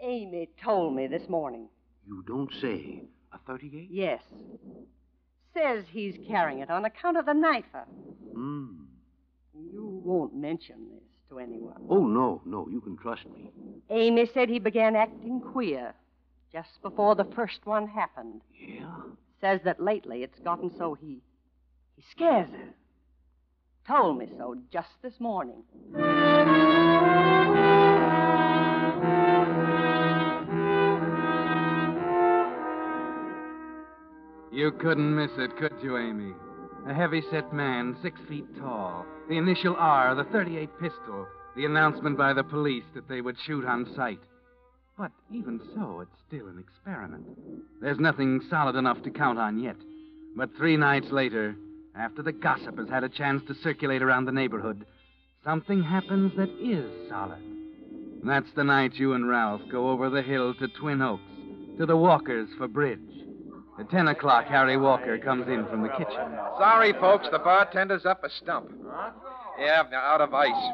Amy 0.00 0.48
told 0.62 0.94
me 0.94 1.06
this 1.08 1.28
morning. 1.28 1.68
You 2.06 2.22
don't 2.26 2.50
say. 2.60 3.02
A 3.32 3.38
38? 3.46 3.88
Yes. 3.90 4.22
Says 5.54 5.84
he's 5.90 6.14
carrying 6.28 6.60
it 6.60 6.70
on 6.70 6.84
account 6.84 7.16
of 7.16 7.26
the 7.26 7.32
knifer. 7.32 7.84
Hmm. 8.34 8.84
You 9.54 10.00
won't 10.04 10.34
mention 10.34 10.76
this 10.92 11.02
to 11.28 11.38
anyone. 11.38 11.82
Oh, 11.88 12.06
no, 12.06 12.40
no, 12.44 12.68
you 12.70 12.80
can 12.80 12.96
trust 12.96 13.24
me. 13.26 13.50
Amy 13.90 14.28
said 14.32 14.48
he 14.48 14.58
began 14.58 14.96
acting 14.96 15.40
queer 15.40 15.94
just 16.52 16.80
before 16.82 17.14
the 17.14 17.24
first 17.36 17.60
one 17.64 17.88
happened. 17.88 18.42
Yeah? 18.58 18.90
Says 19.40 19.60
that 19.64 19.82
lately 19.82 20.22
it's 20.22 20.38
gotten 20.40 20.70
so 20.76 20.94
he 20.94 21.20
he 21.96 22.02
scares 22.10 22.50
her. 22.50 22.74
Told 23.86 24.18
me 24.18 24.28
so 24.38 24.56
just 24.72 24.88
this 25.02 25.18
morning. 25.18 25.62
You 34.52 34.70
couldn't 34.72 35.16
miss 35.16 35.30
it, 35.38 35.56
could 35.56 35.72
you, 35.82 35.96
Amy? 35.96 36.32
A 36.86 36.94
heavy 36.94 37.22
set 37.30 37.52
man, 37.52 37.96
six 38.02 38.20
feet 38.28 38.44
tall, 38.58 39.04
the 39.28 39.36
initial 39.36 39.74
R, 39.76 40.14
the 40.14 40.24
38 40.24 40.68
pistol, 40.80 41.26
the 41.56 41.64
announcement 41.64 42.16
by 42.16 42.32
the 42.32 42.44
police 42.44 42.84
that 42.94 43.08
they 43.08 43.20
would 43.20 43.36
shoot 43.46 43.64
on 43.64 43.92
sight. 43.94 44.20
But 44.98 45.12
even 45.32 45.60
so, 45.74 46.00
it's 46.00 46.10
still 46.26 46.48
an 46.48 46.58
experiment. 46.58 47.24
There's 47.80 47.98
nothing 47.98 48.40
solid 48.48 48.76
enough 48.76 49.02
to 49.02 49.10
count 49.10 49.38
on 49.38 49.58
yet. 49.58 49.76
But 50.36 50.50
three 50.56 50.76
nights 50.76 51.10
later, 51.10 51.54
after 51.96 52.22
the 52.22 52.32
gossip 52.32 52.78
has 52.78 52.88
had 52.88 53.04
a 53.04 53.08
chance 53.08 53.42
to 53.48 53.54
circulate 53.54 54.02
around 54.02 54.24
the 54.24 54.32
neighborhood, 54.32 54.84
something 55.44 55.82
happens 55.82 56.32
that 56.36 56.50
is 56.60 56.90
solid. 57.08 57.42
That's 58.24 58.50
the 58.54 58.64
night 58.64 58.94
you 58.94 59.14
and 59.14 59.28
Ralph 59.28 59.62
go 59.70 59.90
over 59.90 60.08
the 60.08 60.22
hill 60.22 60.54
to 60.54 60.68
Twin 60.68 61.02
Oaks, 61.02 61.22
to 61.78 61.86
the 61.86 61.96
Walkers 61.96 62.48
for 62.56 62.68
bridge. 62.68 63.00
At 63.78 63.90
10 63.90 64.08
o'clock, 64.08 64.46
Harry 64.46 64.76
Walker 64.76 65.18
comes 65.18 65.48
in 65.48 65.66
from 65.66 65.82
the 65.82 65.88
kitchen. 65.88 66.38
Sorry, 66.58 66.92
folks, 66.92 67.26
the 67.32 67.38
bartender's 67.38 68.06
up 68.06 68.22
a 68.22 68.30
stump. 68.30 68.70
Yeah, 69.58 69.82
out 69.94 70.20
of 70.20 70.32
ice. 70.34 70.72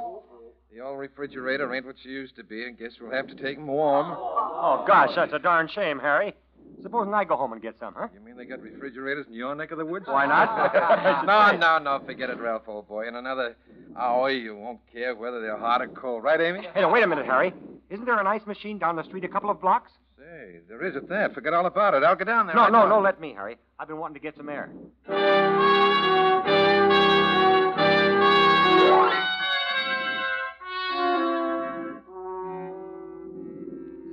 The 0.73 0.81
old 0.81 0.99
refrigerator 0.99 1.73
ain't 1.75 1.87
what 1.87 1.97
she 2.03 2.11
used 2.11 2.37
to 2.37 2.45
be, 2.45 2.65
and 2.65 2.79
guess 2.79 2.93
we'll 3.01 3.11
have 3.11 3.27
to 3.29 3.35
take 3.35 3.57
'em 3.57 3.67
warm. 3.67 4.15
Oh, 4.19 4.85
gosh, 4.87 5.15
that's 5.15 5.33
a 5.33 5.39
darn 5.39 5.67
shame, 5.69 5.99
Harry. 5.99 6.35
Supposing 6.83 7.13
I 7.15 7.25
go 7.25 7.37
home 7.37 7.53
and 7.53 7.61
get 7.63 7.79
some, 7.81 7.95
huh? 7.97 8.09
You 8.15 8.21
mean 8.21 8.37
they 8.37 8.45
got 8.45 8.61
refrigerators 8.61 9.27
in 9.27 9.33
your 9.33 9.55
neck 9.55 9.73
of 9.73 9.79
the 9.79 9.85
woods? 9.85 10.07
Why 10.07 10.27
not? 10.27 11.25
no, 11.27 11.57
no, 11.59 11.79
no. 11.79 12.05
Forget 12.05 12.31
it, 12.31 12.39
Ralph, 12.39 12.69
old 12.69 12.87
boy. 12.87 13.09
In 13.09 13.17
another 13.17 13.57
hour, 13.97 14.31
you 14.31 14.55
won't 14.55 14.79
care 14.93 15.15
whether 15.17 15.41
they're 15.41 15.57
hot 15.57 15.83
or 15.83 15.89
cold. 15.89 16.23
Right, 16.23 16.41
Amy? 16.41 16.69
Hey, 16.75 16.83
now, 16.83 16.93
wait 16.93 17.03
a 17.03 17.07
minute, 17.07 17.27
Harry. 17.27 17.53
Isn't 17.91 18.05
there 18.05 18.21
an 18.21 18.27
ice 18.27 18.47
machine 18.47 18.79
down 18.79 18.95
the 18.97 19.05
street 19.05 19.25
a 19.25 19.29
couple 19.29 19.51
of 19.51 19.61
blocks? 19.61 19.91
Say, 20.19 20.61
there 20.69 20.85
is 20.85 20.95
at 20.95 21.09
that. 21.09 21.35
Forget 21.35 21.55
all 21.55 21.67
about 21.67 21.95
it. 21.95 22.05
I'll 22.05 22.15
go 22.15 22.25
down 22.25 22.47
there. 22.47 22.55
No, 22.55 22.63
right 22.63 22.73
no, 22.73 22.83
now. 22.83 22.89
no, 22.97 23.01
let 23.01 23.21
me, 23.21 23.33
Harry. 23.35 23.57
I've 23.81 23.89
been 23.89 23.99
wanting 23.99 24.15
to 24.15 24.21
get 24.21 24.37
some 24.37 24.49
air. 24.49 24.69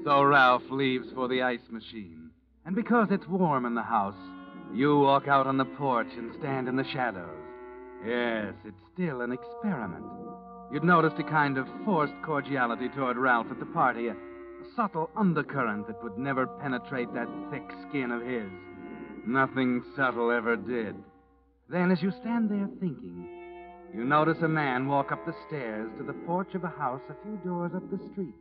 So 0.05 0.21
Ralph 0.21 0.62
leaves 0.69 1.07
for 1.15 1.27
the 1.27 1.41
ice 1.41 1.67
machine. 1.71 2.29
And 2.63 2.75
because 2.75 3.07
it's 3.09 3.27
warm 3.27 3.65
in 3.65 3.74
the 3.74 3.81
house, 3.81 4.13
you 4.71 5.00
walk 5.00 5.27
out 5.27 5.47
on 5.47 5.57
the 5.57 5.65
porch 5.65 6.09
and 6.15 6.31
stand 6.38 6.67
in 6.67 6.75
the 6.75 6.85
shadows. 6.93 7.41
Yes, 8.05 8.53
it's 8.65 8.77
still 8.93 9.21
an 9.21 9.31
experiment. 9.31 10.05
You'd 10.71 10.83
noticed 10.83 11.17
a 11.17 11.24
kind 11.24 11.57
of 11.57 11.67
forced 11.83 12.13
cordiality 12.24 12.88
toward 12.89 13.17
Ralph 13.17 13.47
at 13.50 13.59
the 13.59 13.65
party, 13.65 14.09
a, 14.09 14.15
subtle 14.75 15.09
undercurrent 15.15 15.88
that 15.88 16.03
would 16.03 16.19
never 16.19 16.45
penetrate 16.45 17.12
that 17.15 17.29
thick 17.50 17.63
skin 17.89 18.12
of 18.12 18.21
his. 18.21 18.50
Nothing 19.25 19.83
subtle 19.95 20.29
ever 20.29 20.55
did. 20.55 20.95
Then, 21.67 21.89
as 21.89 22.03
you 22.03 22.12
stand 22.21 22.51
there 22.51 22.69
thinking, 22.79 23.27
you 23.91 24.03
notice 24.03 24.38
a 24.43 24.47
man 24.47 24.88
walk 24.88 25.12
up 25.12 25.25
the 25.25 25.35
stairs 25.47 25.89
to 25.97 26.03
the 26.03 26.13
porch 26.27 26.53
of 26.53 26.63
a 26.63 26.69
house 26.69 27.01
a 27.09 27.15
few 27.24 27.38
doors 27.43 27.71
up 27.74 27.89
the 27.89 28.00
street. 28.12 28.35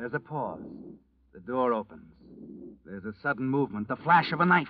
There's 0.00 0.14
a 0.14 0.18
pause. 0.18 0.62
The 1.34 1.40
door 1.40 1.74
opens. 1.74 2.00
There's 2.86 3.04
a 3.04 3.12
sudden 3.22 3.46
movement, 3.46 3.86
the 3.86 3.96
flash 3.96 4.32
of 4.32 4.40
a 4.40 4.46
knife. 4.46 4.66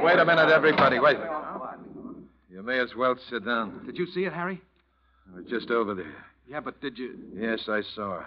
Wait 0.00 0.20
a 0.20 0.24
minute, 0.24 0.50
everybody. 0.50 1.00
Wait. 1.00 1.16
You 2.52 2.62
may 2.62 2.78
as 2.78 2.94
well 2.96 3.16
sit 3.28 3.44
down. 3.44 3.84
Did 3.84 3.98
you 3.98 4.06
see 4.06 4.26
it, 4.26 4.32
Harry? 4.32 4.62
I 5.32 5.38
was 5.38 5.46
just 5.50 5.72
over 5.72 5.96
there. 5.96 6.24
Yeah, 6.48 6.60
but 6.60 6.80
did 6.80 6.96
you. 6.96 7.18
Yes, 7.36 7.62
I 7.66 7.82
saw 7.96 8.20
her. 8.20 8.26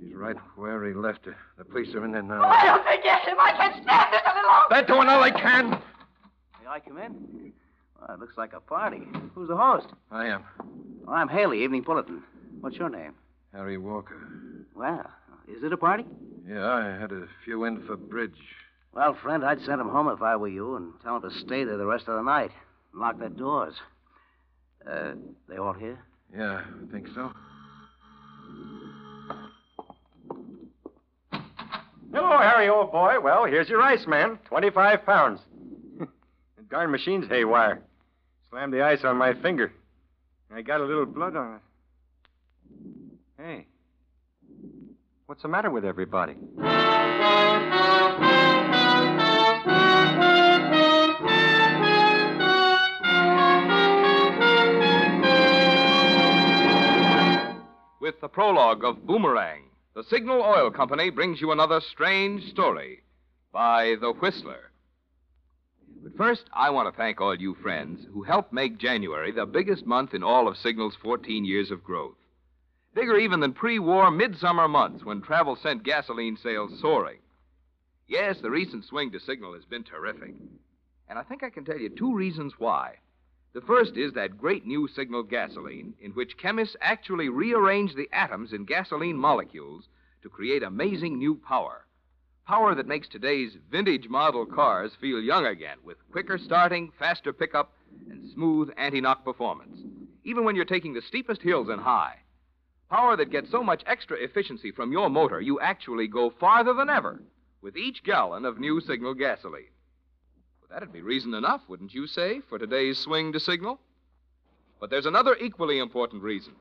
She's 0.00 0.14
right 0.14 0.36
where 0.56 0.84
he 0.86 0.94
left 0.94 1.24
her. 1.24 1.36
The 1.58 1.64
police 1.64 1.94
are 1.94 2.04
in 2.04 2.12
there 2.12 2.22
now. 2.22 2.42
I 2.44 2.64
don't 2.64 2.82
forget 2.84 3.22
him. 3.26 3.36
I 3.38 3.52
can't 3.52 3.82
stand 3.82 4.12
this 4.12 4.20
any 4.26 4.46
longer. 4.46 4.66
They're 4.70 4.84
doing 4.84 5.08
all 5.08 5.22
they 5.22 5.30
can. 5.30 5.70
May 5.70 6.68
I 6.68 6.80
come 6.80 6.98
in? 6.98 7.52
Well, 8.00 8.14
it 8.14 8.20
looks 8.20 8.36
like 8.36 8.52
a 8.52 8.60
party. 8.60 9.02
Who's 9.34 9.48
the 9.48 9.56
host? 9.56 9.86
I 10.10 10.26
am. 10.26 10.44
Well, 11.04 11.16
I'm 11.16 11.28
Haley, 11.28 11.62
Evening 11.64 11.82
Bulletin. 11.82 12.22
What's 12.60 12.76
your 12.76 12.90
name? 12.90 13.14
Harry 13.52 13.78
Walker. 13.78 14.16
Well, 14.74 15.10
is 15.48 15.62
it 15.62 15.72
a 15.72 15.76
party? 15.76 16.04
Yeah, 16.46 16.66
I 16.66 16.98
had 17.00 17.12
a 17.12 17.26
few 17.44 17.64
in 17.64 17.86
for 17.86 17.96
bridge. 17.96 18.36
Well, 18.92 19.14
friend, 19.22 19.44
I'd 19.44 19.60
send 19.62 19.80
him 19.80 19.88
home 19.88 20.08
if 20.08 20.22
I 20.22 20.36
were 20.36 20.48
you 20.48 20.76
and 20.76 20.92
tell 21.02 21.16
him 21.16 21.22
to 21.22 21.30
stay 21.30 21.64
there 21.64 21.76
the 21.76 21.86
rest 21.86 22.08
of 22.08 22.16
the 22.16 22.22
night. 22.22 22.50
Lock 22.94 23.18
their 23.18 23.28
doors. 23.28 23.74
Uh, 24.90 25.12
they 25.48 25.56
all 25.56 25.72
here? 25.72 25.98
Yeah, 26.36 26.62
I 26.62 26.92
think 26.92 27.08
so. 27.14 27.32
Hello, 32.16 32.38
Harry, 32.38 32.70
old 32.70 32.92
boy. 32.92 33.20
Well, 33.20 33.44
here's 33.44 33.68
your 33.68 33.82
ice, 33.82 34.06
man. 34.06 34.38
25 34.46 35.04
pounds. 35.04 35.38
the 35.98 36.06
darn 36.70 36.90
machine's 36.90 37.28
haywire. 37.28 37.82
Slammed 38.48 38.72
the 38.72 38.80
ice 38.80 39.04
on 39.04 39.18
my 39.18 39.34
finger. 39.34 39.70
I 40.50 40.62
got 40.62 40.80
a 40.80 40.84
little 40.84 41.04
blood 41.04 41.36
on 41.36 41.56
it. 41.56 41.60
Hey. 43.36 43.66
What's 45.26 45.42
the 45.42 45.48
matter 45.48 45.70
with 45.70 45.84
everybody? 45.84 46.36
With 58.00 58.18
the 58.22 58.28
prologue 58.28 58.84
of 58.84 59.06
Boomerang, 59.06 59.65
the 59.96 60.04
Signal 60.04 60.42
Oil 60.42 60.70
Company 60.70 61.08
brings 61.08 61.40
you 61.40 61.52
another 61.52 61.80
strange 61.80 62.50
story 62.50 63.02
by 63.50 63.94
The 63.98 64.12
Whistler. 64.12 64.70
But 66.02 66.14
first, 66.18 66.42
I 66.52 66.68
want 66.68 66.86
to 66.92 66.94
thank 66.94 67.18
all 67.18 67.34
you 67.34 67.54
friends 67.54 68.06
who 68.12 68.22
helped 68.22 68.52
make 68.52 68.76
January 68.76 69.32
the 69.32 69.46
biggest 69.46 69.86
month 69.86 70.12
in 70.12 70.22
all 70.22 70.48
of 70.48 70.58
Signal's 70.58 70.96
14 71.02 71.46
years 71.46 71.70
of 71.70 71.82
growth. 71.82 72.18
Bigger 72.94 73.16
even 73.16 73.40
than 73.40 73.54
pre 73.54 73.78
war 73.78 74.10
midsummer 74.10 74.68
months 74.68 75.02
when 75.02 75.22
travel 75.22 75.56
sent 75.56 75.82
gasoline 75.82 76.36
sales 76.36 76.78
soaring. 76.78 77.20
Yes, 78.06 78.36
the 78.42 78.50
recent 78.50 78.84
swing 78.84 79.12
to 79.12 79.18
Signal 79.18 79.54
has 79.54 79.64
been 79.64 79.82
terrific. 79.82 80.34
And 81.08 81.18
I 81.18 81.22
think 81.22 81.42
I 81.42 81.48
can 81.48 81.64
tell 81.64 81.78
you 81.78 81.88
two 81.88 82.14
reasons 82.14 82.52
why. 82.58 82.96
The 83.56 83.62
first 83.62 83.96
is 83.96 84.12
that 84.12 84.36
great 84.36 84.66
new 84.66 84.86
Signal 84.86 85.22
gasoline, 85.22 85.94
in 85.98 86.10
which 86.10 86.36
chemists 86.36 86.76
actually 86.82 87.30
rearrange 87.30 87.94
the 87.94 88.06
atoms 88.12 88.52
in 88.52 88.66
gasoline 88.66 89.16
molecules 89.16 89.88
to 90.20 90.28
create 90.28 90.62
amazing 90.62 91.16
new 91.16 91.36
power. 91.36 91.86
Power 92.46 92.74
that 92.74 92.86
makes 92.86 93.08
today's 93.08 93.56
vintage 93.70 94.10
model 94.10 94.44
cars 94.44 94.94
feel 94.96 95.22
young 95.22 95.46
again 95.46 95.78
with 95.82 96.06
quicker 96.12 96.36
starting, 96.36 96.92
faster 96.98 97.32
pickup, 97.32 97.72
and 98.10 98.28
smooth 98.28 98.74
anti 98.76 99.00
knock 99.00 99.24
performance, 99.24 99.80
even 100.22 100.44
when 100.44 100.54
you're 100.54 100.66
taking 100.66 100.92
the 100.92 101.00
steepest 101.00 101.40
hills 101.40 101.70
and 101.70 101.80
high. 101.80 102.18
Power 102.90 103.16
that 103.16 103.30
gets 103.30 103.50
so 103.50 103.62
much 103.62 103.82
extra 103.86 104.18
efficiency 104.18 104.70
from 104.70 104.92
your 104.92 105.08
motor, 105.08 105.40
you 105.40 105.58
actually 105.60 106.08
go 106.08 106.28
farther 106.28 106.74
than 106.74 106.90
ever 106.90 107.22
with 107.62 107.78
each 107.78 108.04
gallon 108.04 108.44
of 108.44 108.60
new 108.60 108.82
Signal 108.82 109.14
gasoline. 109.14 109.70
That'd 110.70 110.92
be 110.92 111.02
reason 111.02 111.34
enough, 111.34 111.62
wouldn't 111.68 111.94
you 111.94 112.06
say, 112.06 112.40
for 112.40 112.58
today's 112.58 112.98
swing 112.98 113.32
to 113.32 113.40
Signal? 113.40 113.78
But 114.80 114.90
there's 114.90 115.06
another 115.06 115.36
equally 115.36 115.78
important 115.78 116.22
reason. 116.22 116.54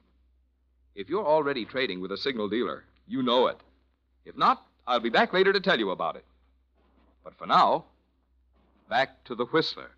If 0.96 1.10
you're 1.10 1.26
already 1.26 1.66
trading 1.66 2.00
with 2.02 2.12
a 2.12 2.18
Signal 2.18 2.48
dealer, 2.48 2.86
you 3.08 3.22
know 3.22 3.48
it. 3.48 3.58
If 4.24 4.38
not, 4.38 4.66
I'll 4.88 5.00
be 5.00 5.10
back 5.10 5.34
later 5.34 5.52
to 5.52 5.60
tell 5.60 5.80
you 5.80 5.92
about 5.92 6.16
it. 6.16 6.26
But 7.24 7.36
for 7.36 7.48
now, 7.48 7.86
back 8.90 9.24
to 9.26 9.36
the 9.36 9.46
Whistler. 9.46 9.90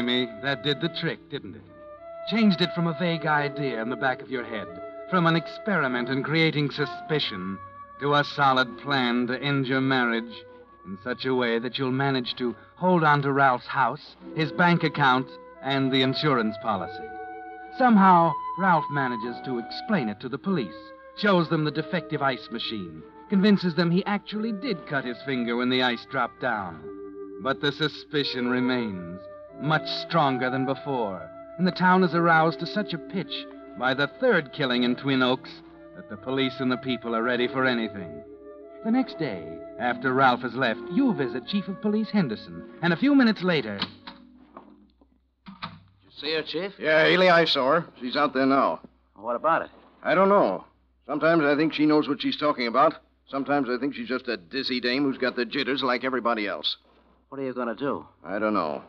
Amy, 0.00 0.26
that 0.40 0.62
did 0.62 0.80
the 0.80 0.88
trick, 0.88 1.18
didn't 1.28 1.56
it? 1.56 1.62
Changed 2.30 2.62
it 2.62 2.70
from 2.74 2.86
a 2.86 2.96
vague 2.98 3.26
idea 3.26 3.82
in 3.82 3.90
the 3.90 3.96
back 3.96 4.22
of 4.22 4.30
your 4.30 4.42
head, 4.42 4.66
from 5.10 5.26
an 5.26 5.36
experiment 5.36 6.08
in 6.08 6.22
creating 6.22 6.70
suspicion, 6.70 7.58
to 8.00 8.14
a 8.14 8.24
solid 8.24 8.78
plan 8.78 9.26
to 9.26 9.38
end 9.42 9.66
your 9.66 9.82
marriage 9.82 10.32
in 10.86 10.96
such 11.04 11.26
a 11.26 11.34
way 11.34 11.58
that 11.58 11.76
you'll 11.76 11.92
manage 11.92 12.34
to 12.36 12.56
hold 12.76 13.04
on 13.04 13.20
to 13.20 13.30
Ralph's 13.30 13.66
house, 13.66 14.16
his 14.34 14.50
bank 14.52 14.84
account, 14.84 15.28
and 15.60 15.92
the 15.92 16.00
insurance 16.00 16.56
policy. 16.62 17.04
Somehow, 17.76 18.32
Ralph 18.58 18.86
manages 18.90 19.36
to 19.44 19.58
explain 19.58 20.08
it 20.08 20.18
to 20.20 20.30
the 20.30 20.38
police, 20.38 20.80
shows 21.18 21.50
them 21.50 21.64
the 21.64 21.70
defective 21.70 22.22
ice 22.22 22.48
machine, 22.50 23.02
convinces 23.28 23.74
them 23.74 23.90
he 23.90 24.02
actually 24.06 24.52
did 24.52 24.86
cut 24.86 25.04
his 25.04 25.20
finger 25.26 25.56
when 25.56 25.68
the 25.68 25.82
ice 25.82 26.06
dropped 26.10 26.40
down. 26.40 26.80
But 27.42 27.60
the 27.60 27.72
suspicion 27.72 28.48
remains, 28.48 29.20
much 29.60 29.86
stronger 29.88 30.50
than 30.50 30.64
before, 30.66 31.30
and 31.58 31.66
the 31.66 31.72
town 31.72 32.02
is 32.02 32.14
aroused 32.14 32.60
to 32.60 32.66
such 32.66 32.92
a 32.92 32.98
pitch 32.98 33.46
by 33.78 33.94
the 33.94 34.08
third 34.20 34.52
killing 34.52 34.82
in 34.82 34.96
Twin 34.96 35.22
Oaks 35.22 35.50
that 35.96 36.08
the 36.08 36.16
police 36.16 36.60
and 36.60 36.70
the 36.70 36.76
people 36.78 37.14
are 37.14 37.22
ready 37.22 37.48
for 37.48 37.64
anything. 37.66 38.22
The 38.84 38.90
next 38.90 39.18
day, 39.18 39.44
after 39.78 40.14
Ralph 40.14 40.40
has 40.40 40.54
left, 40.54 40.80
you 40.92 41.12
visit 41.14 41.46
Chief 41.46 41.68
of 41.68 41.80
Police 41.82 42.10
Henderson, 42.10 42.64
and 42.82 42.92
a 42.92 42.96
few 42.96 43.14
minutes 43.14 43.42
later. 43.42 43.78
You 45.46 46.10
see 46.18 46.34
her, 46.34 46.42
Chief? 46.42 46.72
Yeah, 46.78 47.04
Haley, 47.04 47.28
I 47.28 47.44
saw 47.44 47.80
her. 47.80 47.86
She's 48.00 48.16
out 48.16 48.32
there 48.32 48.46
now. 48.46 48.80
What 49.16 49.36
about 49.36 49.62
it? 49.62 49.70
I 50.02 50.14
don't 50.14 50.30
know. 50.30 50.64
Sometimes 51.06 51.44
I 51.44 51.56
think 51.56 51.74
she 51.74 51.86
knows 51.86 52.08
what 52.08 52.22
she's 52.22 52.38
talking 52.38 52.66
about. 52.66 52.94
Sometimes 53.28 53.68
I 53.68 53.76
think 53.78 53.94
she's 53.94 54.08
just 54.08 54.28
a 54.28 54.36
dizzy 54.36 54.80
dame 54.80 55.04
who's 55.04 55.18
got 55.18 55.36
the 55.36 55.44
jitters 55.44 55.82
like 55.82 56.04
everybody 56.04 56.46
else. 56.46 56.76
What 57.28 57.40
are 57.40 57.44
you 57.44 57.52
going 57.52 57.68
to 57.68 57.74
do? 57.74 58.06
I 58.24 58.38
don't 58.38 58.54
know. 58.54 58.82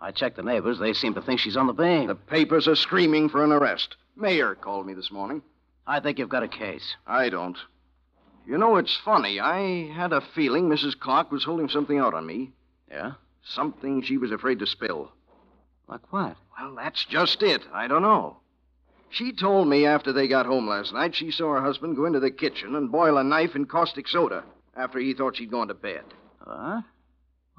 I 0.00 0.12
checked 0.12 0.36
the 0.36 0.42
neighbors. 0.42 0.78
They 0.78 0.92
seem 0.92 1.14
to 1.14 1.22
think 1.22 1.40
she's 1.40 1.56
on 1.56 1.66
the 1.66 1.72
beam. 1.72 2.06
The 2.06 2.14
papers 2.14 2.68
are 2.68 2.76
screaming 2.76 3.28
for 3.28 3.42
an 3.44 3.52
arrest. 3.52 3.96
Mayor 4.16 4.54
called 4.54 4.86
me 4.86 4.94
this 4.94 5.10
morning. 5.10 5.42
I 5.86 6.00
think 6.00 6.18
you've 6.18 6.28
got 6.28 6.42
a 6.42 6.48
case. 6.48 6.96
I 7.06 7.28
don't. 7.28 7.56
You 8.46 8.58
know, 8.58 8.76
it's 8.76 8.96
funny. 9.04 9.40
I 9.40 9.92
had 9.92 10.12
a 10.12 10.20
feeling 10.34 10.68
Mrs. 10.68 10.98
Clark 10.98 11.30
was 11.32 11.44
holding 11.44 11.68
something 11.68 11.98
out 11.98 12.14
on 12.14 12.26
me. 12.26 12.52
Yeah? 12.90 13.12
Something 13.44 14.02
she 14.02 14.18
was 14.18 14.30
afraid 14.30 14.58
to 14.60 14.66
spill. 14.66 15.12
Like 15.88 16.12
what? 16.12 16.36
Well, 16.58 16.74
that's 16.76 17.04
just 17.04 17.42
it. 17.42 17.62
I 17.72 17.88
don't 17.88 18.02
know. 18.02 18.38
She 19.10 19.32
told 19.32 19.68
me 19.68 19.86
after 19.86 20.12
they 20.12 20.28
got 20.28 20.46
home 20.46 20.68
last 20.68 20.92
night 20.92 21.14
she 21.14 21.30
saw 21.30 21.54
her 21.54 21.62
husband 21.62 21.96
go 21.96 22.04
into 22.04 22.20
the 22.20 22.30
kitchen 22.30 22.74
and 22.74 22.92
boil 22.92 23.16
a 23.16 23.24
knife 23.24 23.56
in 23.56 23.64
caustic 23.64 24.06
soda 24.06 24.44
after 24.76 24.98
he 24.98 25.14
thought 25.14 25.36
she'd 25.36 25.50
gone 25.50 25.68
to 25.68 25.74
bed. 25.74 26.04
What? 26.44 26.84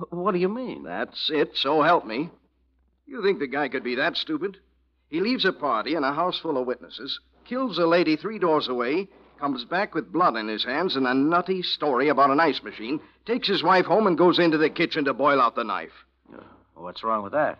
What 0.10 0.32
do 0.32 0.40
you 0.40 0.50
mean? 0.50 0.84
That's 0.84 1.30
it, 1.30 1.52
so 1.56 1.82
help 1.82 2.06
me. 2.06 2.30
You 3.06 3.22
think 3.22 3.40
the 3.40 3.48
guy 3.48 3.68
could 3.68 3.84
be 3.84 3.96
that 3.96 4.16
stupid? 4.16 4.58
He 5.10 5.20
leaves 5.20 5.46
a 5.46 5.52
party 5.52 5.96
in 5.96 6.04
a 6.04 6.14
house 6.14 6.40
full 6.40 6.58
of 6.58 6.68
witnesses, 6.68 7.20
kills 7.46 7.78
a 7.78 7.86
lady 7.86 8.16
three 8.16 8.40
doors 8.40 8.68
away, 8.68 9.08
comes 9.40 9.66
back 9.66 9.96
with 9.96 10.12
blood 10.12 10.36
in 10.36 10.48
his 10.48 10.64
hands 10.64 10.96
and 10.96 11.08
a 11.08 11.14
nutty 11.14 11.62
story 11.62 12.10
about 12.10 12.30
an 12.30 12.40
ice 12.40 12.62
machine, 12.62 13.00
takes 13.26 13.48
his 13.48 13.64
wife 13.64 13.86
home 13.86 14.06
and 14.08 14.18
goes 14.18 14.38
into 14.38 14.58
the 14.58 14.70
kitchen 14.70 15.06
to 15.06 15.14
boil 15.14 15.42
out 15.42 15.56
the 15.56 15.64
knife. 15.64 16.06
Uh, 16.32 16.42
what's 16.76 17.04
wrong 17.04 17.24
with 17.24 17.34
that? 17.34 17.60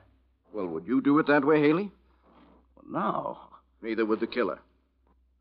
Well, 0.54 0.68
would 0.68 0.86
you 0.86 1.02
do 1.02 1.18
it 1.20 1.28
that 1.28 1.46
way, 1.46 1.62
Haley? 1.62 1.92
No. 2.88 3.38
Neither 3.82 4.06
would 4.06 4.20
the 4.20 4.28
killer. 4.28 4.60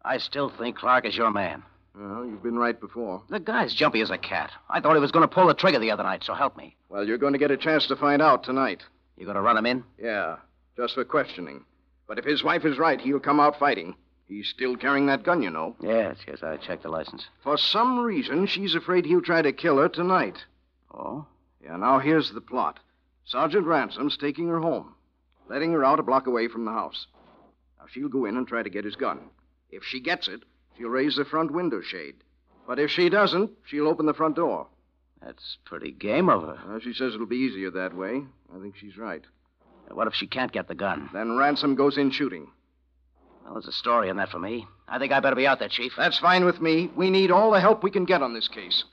I 0.05 0.19
still 0.19 0.49
think 0.49 0.77
Clark 0.77 1.07
is 1.07 1.17
your 1.17 1.31
man. 1.31 1.63
Well, 1.99 2.25
you've 2.25 2.43
been 2.43 2.59
right 2.59 2.79
before. 2.79 3.23
The 3.29 3.41
guy's 3.41 3.75
jumpy 3.75 4.01
as 4.01 4.11
a 4.11 4.19
cat. 4.19 4.53
I 4.71 4.81
thought 4.81 4.95
he 4.95 5.01
was 5.01 5.11
going 5.11 5.29
to 5.29 5.35
pull 5.35 5.49
the 5.49 5.55
trigger 5.55 5.81
the 5.81 5.91
other 5.91 6.05
night, 6.05 6.23
so 6.23 6.33
help 6.33 6.57
me. 6.57 6.77
Well, 6.89 7.05
you're 7.05 7.19
going 7.19 7.33
to 7.33 7.39
get 7.41 7.51
a 7.51 7.57
chance 7.57 7.89
to 7.89 7.97
find 7.97 8.23
out 8.23 8.45
tonight. 8.45 8.83
You 9.17 9.25
going 9.25 9.35
to 9.35 9.41
run 9.43 9.57
him 9.57 9.67
in? 9.67 9.83
Yeah, 10.01 10.37
just 10.77 10.95
for 10.95 11.05
questioning. 11.05 11.65
But 12.07 12.19
if 12.19 12.25
his 12.25 12.45
wife 12.45 12.65
is 12.65 12.79
right, 12.79 13.01
he'll 13.01 13.19
come 13.19 13.41
out 13.41 13.59
fighting. 13.59 13.97
He's 14.27 14.49
still 14.49 14.77
carrying 14.77 15.07
that 15.07 15.25
gun, 15.25 15.43
you 15.43 15.51
know. 15.51 15.75
Yes, 15.81 16.19
yes, 16.27 16.43
I 16.43 16.57
checked 16.59 16.85
the 16.85 16.89
license. 16.89 17.27
For 17.43 17.57
some 17.57 17.99
reason, 17.99 18.47
she's 18.47 18.75
afraid 18.77 19.05
he'll 19.05 19.21
try 19.21 19.43
to 19.43 19.53
kill 19.53 19.79
her 19.79 19.89
tonight. 19.89 20.37
Oh? 20.95 21.27
Yeah, 21.65 21.77
now 21.77 21.99
here's 21.99 22.31
the 22.31 22.41
plot. 22.41 22.79
Sergeant 23.25 23.67
Ransom's 23.67 24.17
taking 24.17 24.49
her 24.49 24.61
home, 24.61 24.95
letting 25.49 25.73
her 25.73 25.85
out 25.85 25.99
a 25.99 26.03
block 26.03 26.27
away 26.27 26.47
from 26.47 26.65
the 26.65 26.71
house. 26.71 27.07
Now 27.79 27.87
she'll 27.91 28.09
go 28.09 28.25
in 28.25 28.37
and 28.37 28.47
try 28.47 28.63
to 28.63 28.71
get 28.71 28.85
his 28.85 28.97
gun. 28.97 29.31
If 29.71 29.83
she 29.85 30.01
gets 30.01 30.29
it, 30.29 30.43
She'll 30.79 30.89
raise 30.89 31.17
the 31.17 31.25
front 31.25 31.51
window 31.51 31.81
shade. 31.83 32.15
But 32.67 32.79
if 32.79 32.91
she 32.91 33.09
doesn't, 33.09 33.51
she'll 33.67 33.89
open 33.89 34.07
the 34.07 34.15
front 34.15 34.37
door. 34.37 34.69
That's 35.25 35.59
pretty 35.65 35.91
game 35.91 36.29
of 36.29 36.43
her. 36.43 36.59
Uh, 36.77 36.79
she 36.79 36.93
says 36.93 37.15
it'll 37.15 37.27
be 37.27 37.37
easier 37.37 37.71
that 37.73 37.97
way. 37.97 38.23
I 38.55 38.61
think 38.61 38.77
she's 38.77 38.97
right. 38.97 39.25
What 39.91 40.07
if 40.07 40.15
she 40.15 40.27
can't 40.27 40.53
get 40.53 40.69
the 40.69 40.75
gun? 40.75 41.11
Then 41.13 41.37
ransom 41.37 41.75
goes 41.75 41.99
in 41.99 42.11
shooting. 42.11 42.49
Well, 43.45 43.55
there's 43.55 43.67
a 43.67 43.73
story 43.73 44.11
in 44.11 44.19
that 44.19 44.29
for 44.29 44.39
me. 44.39 44.67
I 44.87 44.99
think 44.99 45.13
I 45.13 45.21
better 45.21 45.35
be 45.35 45.47
out 45.47 45.59
there, 45.59 45.69
Chief. 45.69 45.93
That's 45.97 46.19
fine 46.19 46.45
with 46.45 46.61
me. 46.61 46.91
We 46.95 47.11
need 47.11 47.31
all 47.31 47.51
the 47.51 47.61
help 47.61 47.83
we 47.83 47.91
can 47.91 48.05
get 48.05 48.23
on 48.23 48.35
this 48.35 48.49
case. 48.49 48.85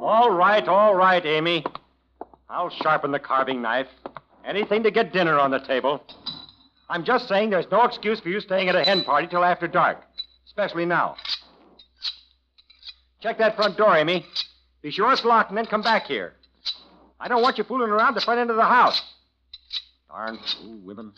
All 0.00 0.30
right, 0.30 0.66
all 0.68 0.94
right, 0.94 1.24
Amy. 1.24 1.64
I'll 2.50 2.70
sharpen 2.70 3.10
the 3.12 3.18
carving 3.18 3.60
knife. 3.60 3.88
Anything 4.44 4.82
to 4.84 4.90
get 4.90 5.12
dinner 5.12 5.38
on 5.38 5.50
the 5.50 5.58
table. 5.58 6.02
I'm 6.88 7.04
just 7.04 7.28
saying 7.28 7.50
there's 7.50 7.70
no 7.70 7.84
excuse 7.84 8.20
for 8.20 8.30
you 8.30 8.40
staying 8.40 8.68
at 8.68 8.74
a 8.74 8.82
hen 8.82 9.04
party 9.04 9.26
till 9.26 9.44
after 9.44 9.68
dark, 9.68 9.98
especially 10.46 10.86
now. 10.86 11.16
Check 13.20 13.38
that 13.38 13.56
front 13.56 13.76
door, 13.76 13.94
Amy. 13.96 14.24
Be 14.80 14.90
sure 14.90 15.12
it's 15.12 15.24
locked 15.24 15.50
and 15.50 15.58
then 15.58 15.66
come 15.66 15.82
back 15.82 16.06
here. 16.06 16.34
I 17.20 17.28
don't 17.28 17.42
want 17.42 17.58
you 17.58 17.64
fooling 17.64 17.90
around 17.90 18.14
the 18.14 18.20
front 18.20 18.40
end 18.40 18.50
of 18.50 18.56
the 18.56 18.64
house. 18.64 19.02
Darn 20.08 20.38
fool 20.38 20.78
women. 20.82 21.12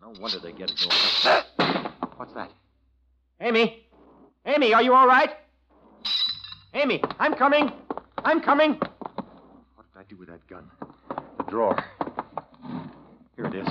No 0.00 0.12
wonder 0.20 0.38
they 0.38 0.52
get 0.52 0.70
it. 0.70 0.86
What's 2.16 2.34
that? 2.34 2.50
Amy? 3.40 3.84
Amy, 4.46 4.74
are 4.74 4.82
you 4.82 4.94
all 4.94 5.06
right? 5.06 5.30
Amy, 6.74 7.02
I'm 7.18 7.34
coming. 7.34 7.72
I'm 8.18 8.40
coming. 8.40 8.78
I 9.98 10.04
do 10.04 10.16
with 10.16 10.28
that 10.28 10.46
gun? 10.46 10.70
The 11.38 11.42
drawer. 11.48 11.76
Here 13.34 13.46
it 13.46 13.54
is. 13.56 13.66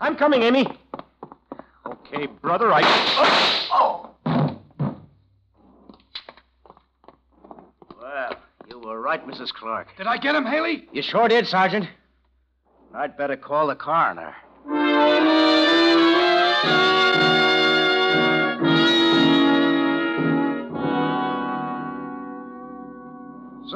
I'm 0.00 0.16
coming, 0.16 0.42
Amy. 0.42 0.66
Okay, 1.86 2.24
brother, 2.40 2.72
I. 2.72 2.80
Oh! 3.70 4.10
oh. 4.24 4.58
Well, 8.00 8.36
you 8.70 8.78
were 8.78 9.02
right, 9.02 9.26
Mrs. 9.26 9.52
Clark. 9.52 9.88
Did 9.98 10.06
I 10.06 10.16
get 10.16 10.34
him, 10.34 10.46
Haley? 10.46 10.88
You 10.92 11.02
sure 11.02 11.28
did, 11.28 11.46
Sergeant. 11.46 11.86
I'd 12.94 13.18
better 13.18 13.36
call 13.36 13.66
the 13.66 13.76
coroner. 13.76 14.34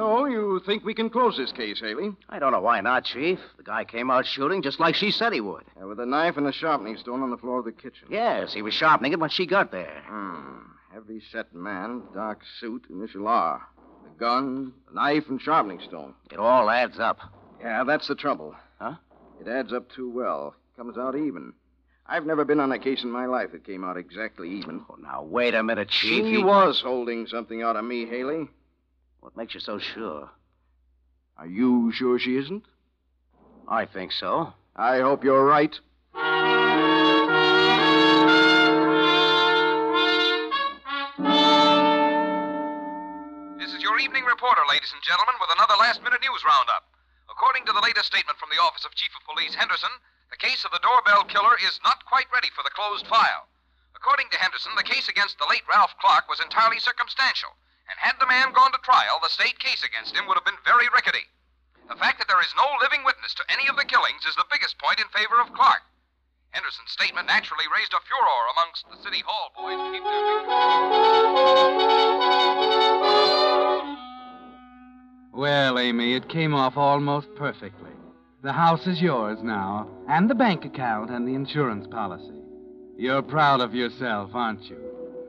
So, 0.05 0.27
you 0.27 0.61
think 0.67 0.85
we 0.85 0.93
can 0.93 1.09
close 1.09 1.39
this 1.39 1.51
case, 1.51 1.81
Haley? 1.81 2.11
I 2.29 2.39
don't 2.39 2.53
know 2.53 2.61
why 2.61 2.81
not, 2.83 3.05
Chief. 3.07 3.39
The 3.57 3.63
guy 3.63 3.85
came 3.85 4.11
out 4.11 4.27
shooting 4.27 4.61
just 4.61 4.79
like 4.79 4.95
she 4.95 5.11
said 5.11 5.33
he 5.33 5.41
would. 5.41 5.65
Yeah, 5.79 5.85
with 5.85 5.99
a 5.99 6.05
knife 6.05 6.37
and 6.37 6.47
a 6.47 6.53
sharpening 6.53 6.99
stone 6.99 7.23
on 7.23 7.31
the 7.31 7.39
floor 7.39 7.61
of 7.61 7.65
the 7.65 7.73
kitchen. 7.73 8.09
Yes, 8.11 8.53
he 8.53 8.61
was 8.61 8.75
sharpening 8.75 9.13
it 9.13 9.19
when 9.19 9.31
she 9.31 9.47
got 9.47 9.73
there. 9.73 10.03
Hmm. 10.07 10.59
Heavy 10.93 11.23
set 11.33 11.55
man, 11.55 12.03
dark 12.13 12.41
suit, 12.61 12.85
initial 12.91 13.27
R. 13.27 13.63
The 14.05 14.11
gun, 14.19 14.75
the 14.89 14.95
knife, 14.95 15.25
and 15.31 15.41
sharpening 15.41 15.81
stone. 15.81 16.15
It 16.31 16.39
all 16.39 16.69
adds 16.69 16.99
up. 16.99 17.19
Yeah, 17.61 17.83
that's 17.85 18.07
the 18.07 18.15
trouble. 18.15 18.55
Huh? 18.79 18.97
It 19.41 19.49
adds 19.49 19.73
up 19.73 19.91
too 19.91 20.11
well. 20.11 20.55
Comes 20.77 20.99
out 20.99 21.17
even. 21.17 21.55
I've 22.07 22.27
never 22.27 22.45
been 22.45 22.61
on 22.61 22.71
a 22.73 22.79
case 22.79 23.03
in 23.03 23.11
my 23.11 23.25
life 23.25 23.53
that 23.53 23.65
came 23.65 23.83
out 23.83 23.97
exactly 23.97 24.51
even. 24.51 24.85
Oh, 24.91 24.97
now, 25.03 25.23
wait 25.23 25.55
a 25.55 25.63
minute, 25.63 25.89
Chief. 25.89 26.25
She 26.27 26.37
He- 26.37 26.45
was 26.45 26.83
holding 26.85 27.27
something 27.27 27.63
out 27.63 27.77
of 27.77 27.85
me, 27.87 28.05
Haley. 28.05 28.51
What 29.25 29.41
makes 29.41 29.55
you 29.57 29.61
so 29.61 29.79
sure? 29.79 30.29
Are 31.41 31.47
you 31.47 31.91
sure 31.97 32.19
she 32.19 32.37
isn't? 32.37 32.69
I 33.67 33.87
think 33.87 34.13
so. 34.13 34.53
I 34.77 35.01
hope 35.01 35.25
you're 35.25 35.49
right. 35.49 35.73
This 43.57 43.73
is 43.73 43.81
your 43.81 43.97
evening 43.97 44.29
reporter, 44.29 44.61
ladies 44.69 44.93
and 44.93 45.01
gentlemen, 45.01 45.41
with 45.41 45.57
another 45.57 45.81
last 45.81 46.05
minute 46.05 46.21
news 46.21 46.45
roundup. 46.45 46.85
According 47.33 47.65
to 47.65 47.73
the 47.73 47.81
latest 47.81 48.13
statement 48.13 48.37
from 48.37 48.53
the 48.53 48.61
Office 48.61 48.85
of 48.85 48.93
Chief 48.93 49.17
of 49.17 49.25
Police 49.25 49.57
Henderson, 49.57 49.89
the 50.29 50.37
case 50.37 50.69
of 50.69 50.71
the 50.71 50.85
doorbell 50.85 51.25
killer 51.25 51.57
is 51.65 51.81
not 51.81 52.05
quite 52.05 52.29
ready 52.29 52.53
for 52.53 52.61
the 52.61 52.77
closed 52.77 53.09
file. 53.09 53.49
According 53.97 54.29
to 54.37 54.39
Henderson, 54.39 54.77
the 54.77 54.85
case 54.85 55.09
against 55.09 55.41
the 55.41 55.49
late 55.49 55.65
Ralph 55.65 55.97
Clark 55.97 56.29
was 56.29 56.45
entirely 56.45 56.77
circumstantial, 56.79 57.57
and 57.89 57.97
had 57.99 58.17
the 58.21 58.27
man 58.27 58.53
gone 58.53 58.73
to 58.73 58.79
trial, 58.83 59.21
the 59.23 59.29
state 59.29 59.59
case 59.59 59.85
against 59.85 60.17
him 60.17 60.27
would 60.27 60.37
have 60.37 60.45
been 60.45 60.61
very 60.65 60.89
rickety. 60.95 61.27
The 61.89 61.97
fact 62.01 62.19
that 62.19 62.29
there 62.29 62.41
is 62.41 62.55
no 62.57 62.65
living 62.81 63.05
witness 63.05 63.35
to 63.35 63.53
any 63.53 63.69
of 63.69 63.77
the 63.77 63.85
killings 63.85 64.25
is 64.25 64.37
the 64.37 64.49
biggest 64.51 64.79
point 64.79 65.01
in 65.01 65.09
favor 65.13 65.41
of 65.41 65.53
Clark. 65.53 65.83
Henderson's 66.51 66.93
statement 66.93 67.27
naturally 67.27 67.65
raised 67.69 67.93
a 67.93 68.01
furor 68.07 68.45
amongst 68.55 68.89
the 68.89 69.03
City 69.03 69.23
Hall 69.27 69.51
boys 69.57 69.81
Well, 75.35 75.79
Amy, 75.81 76.15
it 76.15 76.29
came 76.29 76.55
off 76.55 76.77
almost 76.77 77.35
perfectly. 77.35 77.91
The 78.43 78.53
house 78.53 78.87
is 78.87 79.03
yours 79.03 79.43
now, 79.43 79.89
and 80.09 80.31
the 80.31 80.35
bank 80.35 80.65
account 80.65 81.11
and 81.11 81.27
the 81.27 81.35
insurance 81.35 81.87
policy. 81.89 82.41
You're 82.97 83.23
proud 83.23 83.61
of 83.61 83.75
yourself, 83.75 84.31
aren't 84.35 84.63
you? 84.71 84.84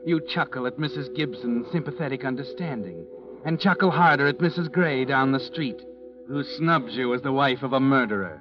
You 0.06 0.20
chuckle 0.20 0.68
at 0.68 0.78
Mrs. 0.78 1.12
Gibson's 1.16 1.66
sympathetic 1.72 2.24
understanding, 2.24 3.04
and 3.44 3.58
chuckle 3.58 3.90
harder 3.90 4.28
at 4.28 4.38
Mrs. 4.38 4.70
Gray 4.70 5.04
down 5.04 5.32
the 5.32 5.40
street, 5.40 5.82
who 6.28 6.44
snubs 6.44 6.94
you 6.94 7.12
as 7.12 7.22
the 7.22 7.32
wife 7.32 7.64
of 7.64 7.72
a 7.72 7.80
murderer. 7.80 8.40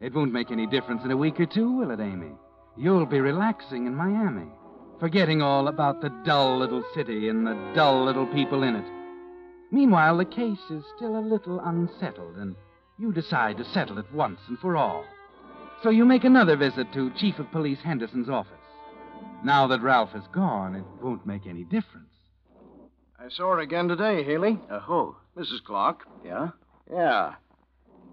It 0.00 0.14
won't 0.14 0.32
make 0.32 0.52
any 0.52 0.64
difference 0.68 1.02
in 1.04 1.10
a 1.10 1.16
week 1.16 1.40
or 1.40 1.46
two, 1.46 1.72
will 1.72 1.90
it, 1.90 1.98
Amy? 1.98 2.30
You'll 2.76 3.04
be 3.04 3.18
relaxing 3.18 3.86
in 3.86 3.96
Miami, 3.96 4.46
forgetting 5.00 5.42
all 5.42 5.66
about 5.66 6.02
the 6.02 6.14
dull 6.24 6.56
little 6.56 6.84
city 6.94 7.28
and 7.30 7.44
the 7.44 7.72
dull 7.74 8.04
little 8.04 8.26
people 8.28 8.62
in 8.62 8.76
it. 8.76 8.86
Meanwhile, 9.72 10.16
the 10.18 10.24
case 10.24 10.70
is 10.70 10.84
still 10.94 11.18
a 11.18 11.28
little 11.28 11.58
unsettled, 11.64 12.36
and 12.36 12.54
you 12.96 13.10
decide 13.12 13.56
to 13.56 13.64
settle 13.64 13.98
it 13.98 14.12
once 14.12 14.38
and 14.46 14.56
for 14.60 14.76
all. 14.76 15.04
So 15.82 15.90
you 15.90 16.04
make 16.04 16.22
another 16.22 16.56
visit 16.56 16.92
to 16.92 17.10
Chief 17.14 17.40
of 17.40 17.50
Police 17.50 17.80
Henderson's 17.80 18.28
office. 18.28 18.52
Now 19.44 19.66
that 19.68 19.80
Ralph 19.82 20.14
is 20.14 20.26
gone, 20.32 20.74
it 20.74 20.84
won't 21.00 21.26
make 21.26 21.46
any 21.46 21.64
difference. 21.64 22.08
I 23.18 23.28
saw 23.28 23.52
her 23.52 23.60
again 23.60 23.88
today, 23.88 24.22
Haley. 24.22 24.58
Uh, 24.70 24.80
who? 24.80 25.16
Mrs. 25.36 25.62
Clark. 25.64 26.06
Yeah? 26.24 26.50
Yeah. 26.90 27.34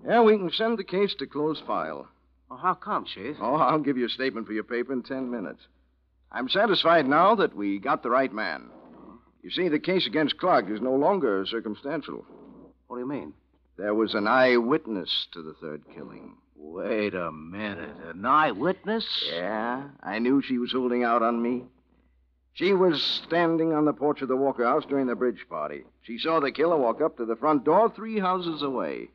Yeah, 0.07 0.21
we 0.21 0.37
can 0.37 0.51
send 0.51 0.77
the 0.77 0.83
case 0.83 1.15
to 1.19 1.25
close 1.27 1.61
file. 1.65 2.07
Well, 2.49 2.59
how 2.59 2.73
come, 2.73 3.05
Chief? 3.05 3.35
Oh, 3.41 3.55
I'll 3.55 3.79
give 3.79 3.97
you 3.97 4.05
a 4.05 4.09
statement 4.09 4.47
for 4.47 4.53
your 4.53 4.63
paper 4.63 4.93
in 4.93 5.01
ten 5.01 5.31
minutes. 5.31 5.61
I'm 6.31 6.49
satisfied 6.49 7.07
now 7.07 7.35
that 7.35 7.55
we 7.55 7.79
got 7.79 8.03
the 8.03 8.09
right 8.09 8.31
man. 8.33 8.69
You 9.41 9.49
see, 9.49 9.69
the 9.69 9.79
case 9.79 10.07
against 10.07 10.37
Clark 10.37 10.69
is 10.69 10.81
no 10.81 10.93
longer 10.95 11.45
circumstantial. 11.45 12.25
What 12.87 12.97
do 12.97 13.01
you 13.01 13.07
mean? 13.07 13.33
There 13.77 13.93
was 13.95 14.13
an 14.13 14.27
eyewitness 14.27 15.27
to 15.33 15.41
the 15.41 15.53
third 15.53 15.83
killing. 15.93 16.35
Wait 16.65 17.13
a 17.13 17.29
minute. 17.29 17.95
An 18.07 18.25
eyewitness? 18.25 19.05
Yeah, 19.29 19.89
I 20.01 20.19
knew 20.19 20.41
she 20.41 20.57
was 20.57 20.71
holding 20.71 21.03
out 21.03 21.21
on 21.21 21.41
me. 21.41 21.63
She 22.53 22.71
was 22.71 23.03
standing 23.25 23.73
on 23.73 23.83
the 23.83 23.91
porch 23.91 24.21
of 24.21 24.29
the 24.29 24.37
Walker 24.37 24.63
house 24.63 24.85
during 24.87 25.07
the 25.07 25.15
bridge 25.15 25.45
party. 25.49 25.83
She 26.03 26.17
saw 26.17 26.39
the 26.39 26.53
killer 26.53 26.77
walk 26.77 27.01
up 27.01 27.17
to 27.17 27.25
the 27.25 27.35
front 27.35 27.65
door 27.65 27.91
three 27.93 28.17
houses 28.17 28.61
away. 28.61 29.09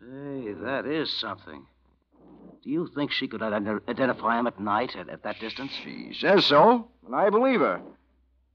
Hey, 0.00 0.54
that 0.62 0.86
is 0.86 1.12
something. 1.20 1.66
Do 2.64 2.70
you 2.70 2.88
think 2.94 3.12
she 3.12 3.28
could 3.28 3.42
ident- 3.42 3.86
identify 3.86 4.38
him 4.38 4.46
at 4.46 4.58
night 4.58 4.96
at, 4.96 5.10
at 5.10 5.22
that 5.24 5.38
distance? 5.38 5.72
She 5.84 6.12
says 6.18 6.46
so, 6.46 6.88
and 7.06 7.14
I 7.14 7.28
believe 7.28 7.60
her. 7.60 7.82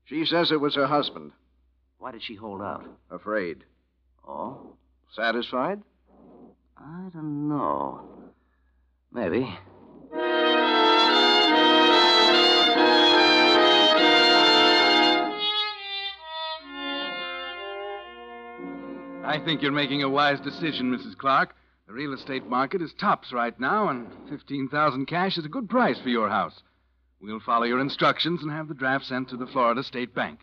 She 0.05 0.25
says 0.25 0.51
it 0.51 0.59
was 0.59 0.73
her 0.75 0.87
husband. 0.87 1.31
Why 1.99 2.11
did 2.11 2.23
she 2.23 2.35
hold 2.35 2.61
out? 2.61 2.85
Afraid. 3.11 3.63
Oh? 4.27 4.75
Satisfied? 5.13 5.81
I 6.77 7.09
don't 7.13 7.47
know. 7.47 8.14
Maybe. 9.15 9.47
I 19.23 19.39
think 19.45 19.61
you're 19.61 19.71
making 19.71 20.03
a 20.03 20.09
wise 20.09 20.41
decision, 20.41 20.91
Mrs. 20.91 21.17
Clark. 21.17 21.55
The 21.87 21.93
real 21.93 22.11
estate 22.13 22.45
market 22.47 22.81
is 22.81 22.91
tops 22.99 23.31
right 23.31 23.57
now, 23.57 23.87
and 23.87 24.11
15000 24.27 25.05
cash 25.05 25.37
is 25.37 25.45
a 25.45 25.49
good 25.49 25.69
price 25.69 25.97
for 26.01 26.09
your 26.09 26.27
house. 26.27 26.61
We'll 27.21 27.39
follow 27.39 27.63
your 27.63 27.79
instructions 27.79 28.41
and 28.43 28.51
have 28.51 28.67
the 28.67 28.73
draft 28.73 29.05
sent 29.05 29.29
to 29.29 29.37
the 29.37 29.47
Florida 29.47 29.81
State 29.83 30.13
Bank. 30.13 30.41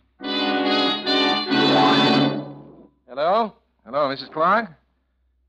Hello? 3.07 3.53
Hello, 3.85 4.09
Mrs. 4.09 4.33
Clark? 4.33 4.71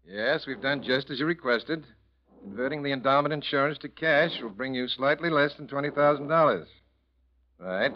Yes, 0.06 0.46
we've 0.46 0.62
done 0.62 0.84
just 0.84 1.10
as 1.10 1.22
you 1.22 1.26
requested. 1.26 1.86
Converting 2.44 2.84
the 2.84 2.92
endowment 2.92 3.34
insurance 3.34 3.78
to 3.80 3.90
cash 3.90 4.42
will 4.42 4.50
bring 4.50 4.76
you 4.76 4.88
slightly 4.88 5.30
less 5.30 5.54
than 5.56 5.68
$20,000. 5.68 6.66
Right. 7.58 7.94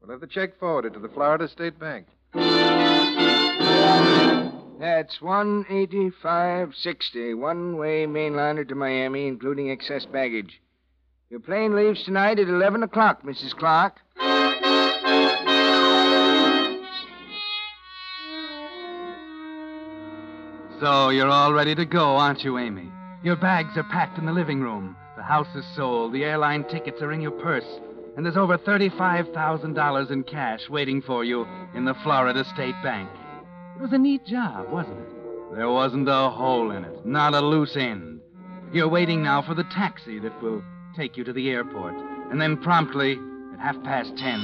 We'll 0.00 0.10
have 0.10 0.20
the 0.20 0.26
check 0.26 0.58
forwarded 0.60 0.92
to 0.92 1.00
the 1.00 1.08
Florida 1.08 1.48
State 1.48 1.78
Bank. 1.80 2.06
That's 4.78 5.20
one 5.20 5.64
eighty-five 5.68 6.74
sixty, 6.76 7.34
one-way 7.34 8.06
mainliner 8.06 8.68
to 8.68 8.74
Miami, 8.74 9.26
including 9.26 9.70
excess 9.70 10.04
baggage. 10.04 10.60
Your 11.30 11.40
plane 11.40 11.74
leaves 11.74 12.04
tonight 12.04 12.38
at 12.38 12.48
eleven 12.48 12.82
o'clock, 12.84 13.24
Mrs. 13.24 13.56
Clark. 13.56 13.96
So 20.80 21.08
you're 21.08 21.28
all 21.28 21.52
ready 21.52 21.74
to 21.74 21.84
go, 21.84 22.16
aren't 22.16 22.44
you, 22.44 22.56
Amy? 22.58 22.92
Your 23.22 23.36
bags 23.36 23.76
are 23.76 23.84
packed 23.84 24.18
in 24.18 24.26
the 24.26 24.32
living 24.32 24.60
room. 24.60 24.96
The 25.16 25.24
house 25.24 25.52
is 25.56 25.64
sold. 25.74 26.12
The 26.12 26.24
airline 26.24 26.62
tickets 26.64 27.02
are 27.02 27.12
in 27.12 27.20
your 27.20 27.32
purse. 27.32 27.66
And 28.16 28.24
there's 28.24 28.36
over 28.36 28.56
$35,000 28.56 30.10
in 30.10 30.22
cash 30.22 30.68
waiting 30.68 31.02
for 31.02 31.24
you 31.24 31.46
in 31.74 31.84
the 31.84 31.94
Florida 32.04 32.44
State 32.44 32.76
Bank. 32.82 33.08
It 33.76 33.82
was 33.82 33.92
a 33.92 33.98
neat 33.98 34.24
job, 34.24 34.70
wasn't 34.70 35.00
it? 35.00 35.08
There 35.56 35.70
wasn't 35.70 36.08
a 36.08 36.30
hole 36.30 36.70
in 36.70 36.84
it, 36.84 37.06
not 37.06 37.34
a 37.34 37.40
loose 37.40 37.76
end. 37.76 38.20
You're 38.72 38.88
waiting 38.88 39.22
now 39.22 39.42
for 39.42 39.54
the 39.54 39.64
taxi 39.64 40.18
that 40.20 40.42
will 40.42 40.62
take 40.96 41.16
you 41.16 41.24
to 41.24 41.32
the 41.32 41.50
airport. 41.50 41.94
And 42.30 42.40
then 42.40 42.56
promptly, 42.56 43.18
at 43.54 43.58
half 43.58 43.82
past 43.82 44.16
ten, 44.16 44.38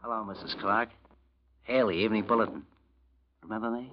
Hello, 0.00 0.24
Mrs. 0.28 0.58
Clark. 0.60 0.90
Haley, 1.64 2.04
Evening 2.04 2.24
Bulletin. 2.24 2.62
Remember 3.42 3.70
me? 3.70 3.90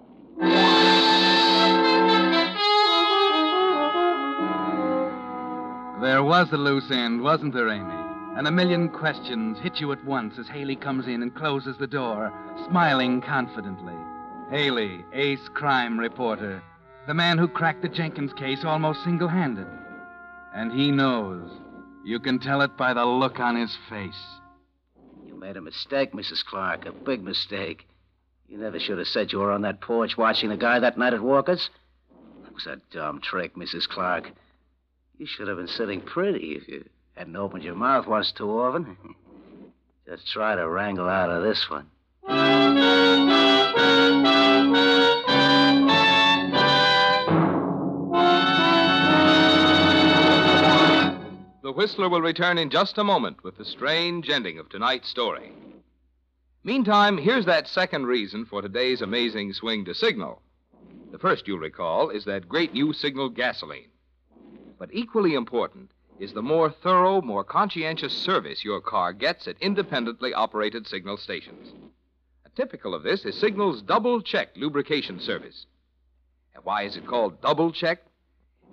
There 6.02 6.24
was 6.24 6.52
a 6.52 6.58
loose 6.58 6.92
end, 6.92 7.22
wasn't 7.22 7.54
there, 7.54 7.70
Amy? 7.70 7.94
And 8.36 8.48
a 8.48 8.52
million 8.52 8.90
questions 8.90 9.58
hit 9.60 9.80
you 9.80 9.92
at 9.94 10.04
once 10.04 10.38
as 10.38 10.48
Haley 10.48 10.76
comes 10.76 11.08
in 11.08 11.22
and 11.22 11.34
closes 11.34 11.78
the 11.78 11.88
door, 11.88 12.34
smiling 12.70 13.22
confidently. 13.22 13.96
Haley, 14.50 15.06
ace 15.14 15.48
crime 15.54 15.98
reporter, 15.98 16.62
the 17.08 17.14
man 17.14 17.38
who 17.38 17.48
cracked 17.48 17.84
the 17.84 17.90
Jenkins 17.90 18.34
case 18.34 18.66
almost 18.66 19.04
single 19.04 19.28
handed. 19.28 19.68
And 20.54 20.74
he 20.74 20.92
knows. 20.92 21.50
You 22.04 22.20
can 22.20 22.40
tell 22.40 22.62
it 22.62 22.76
by 22.76 22.94
the 22.94 23.06
look 23.06 23.40
on 23.40 23.56
his 23.56 23.78
face. 23.90 24.41
Made 25.42 25.58
a 25.58 25.62
mistake, 25.62 26.14
Mrs. 26.14 26.46
Clark. 26.46 26.86
A 26.86 26.92
big 26.92 27.24
mistake. 27.24 27.88
You 28.48 28.60
never 28.60 28.80
should 28.80 29.00
have 29.00 29.08
said 29.08 29.32
you 29.32 29.40
were 29.40 29.52
on 29.52 29.64
that 29.64 29.82
porch 29.82 30.16
watching 30.16 30.50
the 30.50 30.56
guy 30.56 30.78
that 30.78 31.00
night 31.00 31.16
at 31.16 31.22
Walker's. 31.24 31.72
It 32.46 32.54
was 32.54 32.68
a 32.68 32.78
dumb 32.96 33.22
trick, 33.22 33.56
Mrs. 33.56 33.88
Clark. 33.90 34.34
You 35.18 35.26
should 35.26 35.48
have 35.48 35.58
been 35.58 35.68
sitting 35.68 36.02
pretty 36.02 36.52
if 36.58 36.68
you 36.68 36.86
hadn't 37.16 37.36
opened 37.36 37.64
your 37.64 37.74
mouth 37.74 38.06
once 38.06 38.32
too 38.32 38.52
often. 38.52 38.96
Just 40.08 40.28
try 40.28 40.54
to 40.56 40.70
wrangle 40.70 41.10
out 41.10 41.32
of 41.32 41.42
this 41.42 41.68
one. 41.72 41.88
The 51.72 51.78
Whistler 51.78 52.10
will 52.10 52.22
return 52.22 52.58
in 52.58 52.70
just 52.70 52.98
a 52.98 53.04
moment 53.06 53.46
with 53.46 53.56
the 53.56 53.64
strange 53.64 54.30
ending 54.30 54.60
of 54.60 54.68
tonight's 54.68 55.08
story. 55.08 55.54
Meantime, 56.66 57.18
here's 57.18 57.46
that 57.46 57.66
second 57.66 58.08
reason 58.08 58.46
for 58.46 58.62
today's 58.62 59.02
amazing 59.02 59.54
swing 59.54 59.86
to 59.86 59.94
signal. 59.94 60.42
The 61.14 61.18
first, 61.18 61.48
you'll 61.48 61.60
recall, 61.60 62.10
is 62.10 62.26
that 62.26 62.50
great 62.50 62.74
new 62.74 62.92
signal 62.92 63.30
gasoline. 63.30 63.88
But 64.78 64.90
equally 64.92 65.34
important 65.34 65.92
is 66.20 66.34
the 66.34 66.42
more 66.42 66.70
thorough, 66.70 67.22
more 67.22 67.46
conscientious 67.46 68.12
service 68.12 68.66
your 68.66 68.82
car 68.82 69.14
gets 69.14 69.48
at 69.48 69.56
independently 69.62 70.34
operated 70.34 70.86
signal 70.86 71.16
stations. 71.16 71.72
A 72.46 72.50
typical 72.50 72.94
of 72.94 73.04
this 73.04 73.24
is 73.24 73.40
Signal's 73.40 73.82
double 73.82 74.22
check 74.22 74.50
lubrication 74.58 75.22
service. 75.22 75.68
And 76.54 76.66
why 76.66 76.82
is 76.82 76.98
it 76.98 77.08
called 77.08 77.40
double 77.40 77.72
check? 77.72 78.04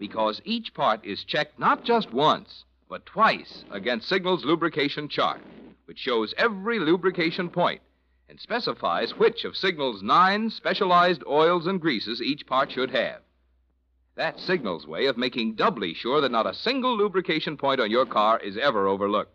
Because 0.01 0.43
each 0.45 0.75
part 0.75 1.05
is 1.05 1.23
checked 1.23 1.61
not 1.61 1.85
just 1.85 2.13
once, 2.13 2.65
but 2.89 3.05
twice 3.05 3.65
against 3.71 4.09
Signal's 4.09 4.45
lubrication 4.45 5.09
chart, 5.09 5.41
which 5.85 5.99
shows 5.99 6.35
every 6.39 6.79
lubrication 6.79 7.51
point 7.51 7.81
and 8.29 8.41
specifies 8.41 9.17
which 9.17 9.45
of 9.45 9.57
Signal's 9.57 10.03
nine 10.03 10.51
specialized 10.51 11.23
oils 11.27 11.67
and 11.67 11.81
greases 11.81 12.21
each 12.21 12.47
part 12.47 12.71
should 12.71 12.91
have. 12.91 13.21
That's 14.15 14.43
Signal's 14.43 14.87
way 14.87 15.07
of 15.07 15.17
making 15.17 15.55
doubly 15.55 15.95
sure 15.95 16.21
that 16.21 16.33
not 16.33 16.47
a 16.47 16.55
single 16.55 16.97
lubrication 16.97 17.57
point 17.57 17.81
on 17.81 17.91
your 17.91 18.05
car 18.07 18.39
is 18.41 18.59
ever 18.59 18.87
overlooked. 18.87 19.33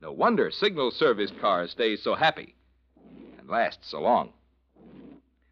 No 0.00 0.12
wonder 0.12 0.50
Signal 0.50 0.90
serviced 0.90 1.38
cars 1.40 1.72
stay 1.72 1.96
so 1.96 2.14
happy 2.14 2.54
and 3.38 3.48
last 3.48 3.78
so 3.82 4.00
long. 4.00 4.32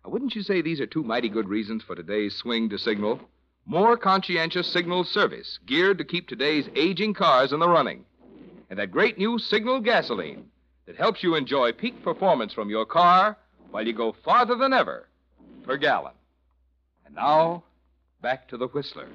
Now, 0.05 0.11
wouldn't 0.11 0.35
you 0.35 0.43
say 0.43 0.63
these 0.63 0.81
are 0.81 0.87
two 0.87 1.05
mighty 1.05 1.29
good 1.29 1.49
reasons 1.49 1.83
for 1.83 1.95
today's 1.95 2.35
swing 2.35 2.69
to 2.71 2.79
Signal? 2.79 3.21
More 3.65 3.97
conscientious 3.97 4.67
Signal 4.73 5.05
service 5.05 5.59
geared 5.67 5.99
to 5.99 6.05
keep 6.05 6.29
today's 6.29 6.69
aging 6.75 7.15
cars 7.15 7.53
in 7.53 7.61
the 7.61 7.69
running. 7.69 8.05
And 8.69 8.79
that 8.79 8.91
great 8.91 9.19
new 9.19 9.39
Signal 9.39 9.81
gasoline 9.81 10.47
that 10.87 10.97
helps 10.97 11.23
you 11.23 11.37
enjoy 11.37 11.73
peak 11.73 12.03
performance 12.03 12.53
from 12.53 12.71
your 12.71 12.85
car 12.85 13.37
while 13.71 13.87
you 13.87 13.93
go 13.93 14.15
farther 14.25 14.57
than 14.57 14.73
ever 14.73 15.07
per 15.63 15.77
gallon. 15.77 16.13
And 17.07 17.15
now, 17.15 17.63
back 18.21 18.49
to 18.49 18.57
the 18.57 18.67
Whistler. 18.67 19.09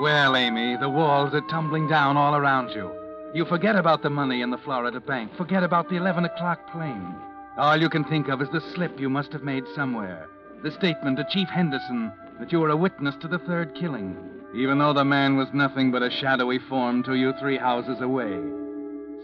Well, 0.00 0.36
Amy, 0.36 0.76
the 0.76 0.88
walls 0.88 1.34
are 1.34 1.40
tumbling 1.48 1.88
down 1.88 2.16
all 2.16 2.34
around 2.34 2.70
you. 2.70 2.90
You 3.34 3.44
forget 3.44 3.76
about 3.76 4.02
the 4.02 4.10
money 4.10 4.42
in 4.42 4.50
the 4.50 4.58
Florida 4.58 5.00
bank. 5.00 5.36
Forget 5.36 5.62
about 5.62 5.88
the 5.88 5.96
11 5.96 6.24
o'clock 6.24 6.70
plane. 6.72 7.14
All 7.58 7.76
you 7.76 7.88
can 7.88 8.04
think 8.04 8.28
of 8.28 8.40
is 8.40 8.48
the 8.50 8.60
slip 8.60 9.00
you 9.00 9.10
must 9.10 9.32
have 9.32 9.42
made 9.42 9.64
somewhere. 9.74 10.28
The 10.62 10.70
statement 10.70 11.16
to 11.16 11.26
Chief 11.28 11.48
Henderson 11.48 12.12
that 12.38 12.52
you 12.52 12.60
were 12.60 12.70
a 12.70 12.76
witness 12.76 13.16
to 13.16 13.26
the 13.26 13.40
third 13.40 13.74
killing, 13.74 14.16
even 14.54 14.78
though 14.78 14.92
the 14.92 15.04
man 15.04 15.36
was 15.36 15.48
nothing 15.52 15.90
but 15.90 16.04
a 16.04 16.08
shadowy 16.08 16.60
form 16.60 17.02
to 17.02 17.14
you 17.14 17.32
three 17.32 17.58
houses 17.58 18.00
away. 18.00 18.38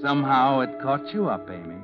Somehow 0.02 0.60
it 0.60 0.80
caught 0.82 1.14
you 1.14 1.28
up, 1.28 1.48
Amy. 1.48 1.78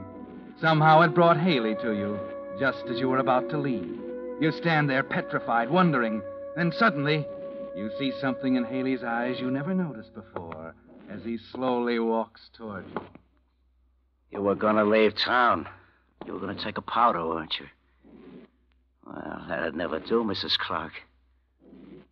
Somehow 0.60 1.02
it 1.02 1.14
brought 1.14 1.38
Haley 1.38 1.76
to 1.76 1.92
you, 1.92 2.18
just 2.58 2.82
as 2.86 2.98
you 2.98 3.08
were 3.08 3.18
about 3.18 3.48
to 3.50 3.56
leave. 3.56 4.00
You 4.40 4.50
stand 4.50 4.90
there 4.90 5.04
petrified, 5.04 5.70
wondering, 5.70 6.20
then 6.56 6.72
suddenly 6.72 7.24
you 7.76 7.92
see 7.96 8.12
something 8.20 8.56
in 8.56 8.64
Haley's 8.64 9.04
eyes 9.04 9.38
you 9.38 9.52
never 9.52 9.72
noticed 9.72 10.14
before 10.14 10.74
as 11.08 11.22
he 11.22 11.38
slowly 11.52 12.00
walks 12.00 12.50
toward 12.56 12.86
you. 12.88 13.02
You 14.32 14.42
were 14.42 14.56
going 14.56 14.76
to 14.76 14.84
leave 14.84 15.14
town. 15.14 15.68
You 16.26 16.34
were 16.34 16.40
going 16.40 16.56
to 16.56 16.62
take 16.62 16.78
a 16.78 16.82
powder, 16.82 17.26
weren't 17.26 17.58
you? 17.58 17.66
Well, 19.06 19.44
that'd 19.48 19.74
never 19.74 19.98
do, 19.98 20.22
Mrs. 20.22 20.58
Clark. 20.58 20.92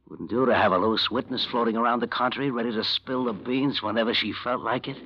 Wouldn't 0.09 0.31
do 0.31 0.47
to 0.47 0.55
have 0.55 0.73
a 0.73 0.79
loose 0.79 1.11
witness 1.11 1.47
floating 1.51 1.77
around 1.77 2.01
the 2.01 2.09
country 2.09 2.51
ready 2.51 2.73
to 2.73 2.83
spill 2.83 3.25
the 3.25 3.35
beans 3.35 3.83
whenever 3.83 4.15
she 4.15 4.33
felt 4.33 4.63
like 4.63 4.89
it. 4.89 4.97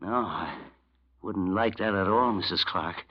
No, 0.00 0.08
I 0.08 0.56
wouldn't 1.22 1.54
like 1.54 1.76
that 1.76 1.94
at 1.94 2.08
all, 2.08 2.32
Mrs. 2.32 2.64
Clark. 2.64 3.04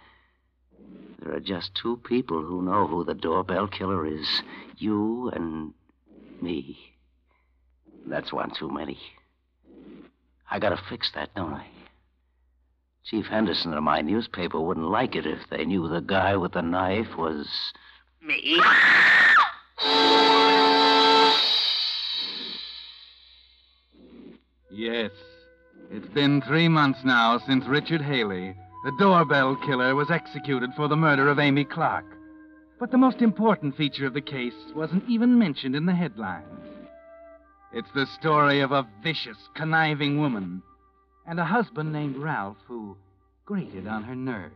There 1.19 1.33
are 1.33 1.39
just 1.39 1.75
two 1.75 1.97
people 1.97 2.41
who 2.41 2.61
know 2.61 2.87
who 2.87 3.03
the 3.03 3.13
doorbell 3.13 3.67
killer 3.67 4.05
is 4.05 4.41
you 4.77 5.29
and 5.29 5.73
me. 6.41 6.77
That's 8.05 8.33
one 8.33 8.51
too 8.51 8.69
many. 8.69 8.97
I 10.49 10.59
gotta 10.59 10.81
fix 10.89 11.11
that, 11.13 11.33
don't 11.35 11.53
I? 11.53 11.67
Chief 13.09 13.25
Henderson 13.25 13.73
and 13.73 13.83
my 13.83 14.01
newspaper 14.01 14.61
wouldn't 14.61 14.91
like 14.91 15.15
it 15.15 15.25
if 15.25 15.39
they 15.49 15.65
knew 15.65 15.87
the 15.87 15.99
guy 15.99 16.35
with 16.35 16.51
the 16.51 16.61
knife 16.61 17.17
was 17.17 17.47
me. 18.21 18.61
Yes. 24.69 25.09
It's 25.89 26.07
been 26.13 26.43
three 26.43 26.67
months 26.67 26.99
now 27.03 27.39
since 27.39 27.65
Richard 27.65 28.01
Haley, 28.01 28.55
the 28.85 28.93
doorbell 28.99 29.55
killer, 29.65 29.95
was 29.95 30.11
executed 30.11 30.69
for 30.75 30.87
the 30.87 30.95
murder 30.95 31.29
of 31.29 31.39
Amy 31.39 31.65
Clark. 31.65 32.05
But 32.79 32.91
the 32.91 32.99
most 32.99 33.23
important 33.23 33.75
feature 33.75 34.05
of 34.05 34.13
the 34.13 34.21
case 34.21 34.53
wasn't 34.75 35.09
even 35.09 35.39
mentioned 35.39 35.75
in 35.75 35.87
the 35.87 35.95
headlines. 35.95 36.45
It's 37.73 37.91
the 37.95 38.05
story 38.19 38.59
of 38.59 38.71
a 38.71 38.87
vicious, 39.01 39.37
conniving 39.55 40.19
woman 40.19 40.61
and 41.29 41.39
a 41.39 41.45
husband 41.45 41.93
named 41.93 42.17
Ralph 42.17 42.57
who 42.67 42.97
grated 43.45 43.85
on 43.85 44.03
her 44.03 44.15
nerves. 44.15 44.55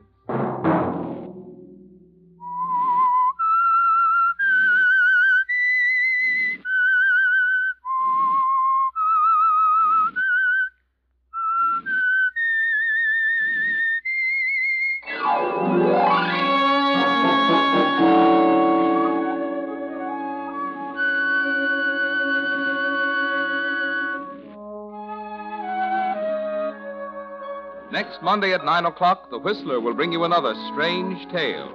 Monday 28.24 28.54
at 28.54 28.64
9 28.64 28.86
o'clock, 28.86 29.30
The 29.30 29.38
Whistler 29.38 29.82
will 29.82 29.94
bring 29.94 30.14
you 30.14 30.24
another 30.24 30.56
strange 30.72 31.30
tale. 31.30 31.68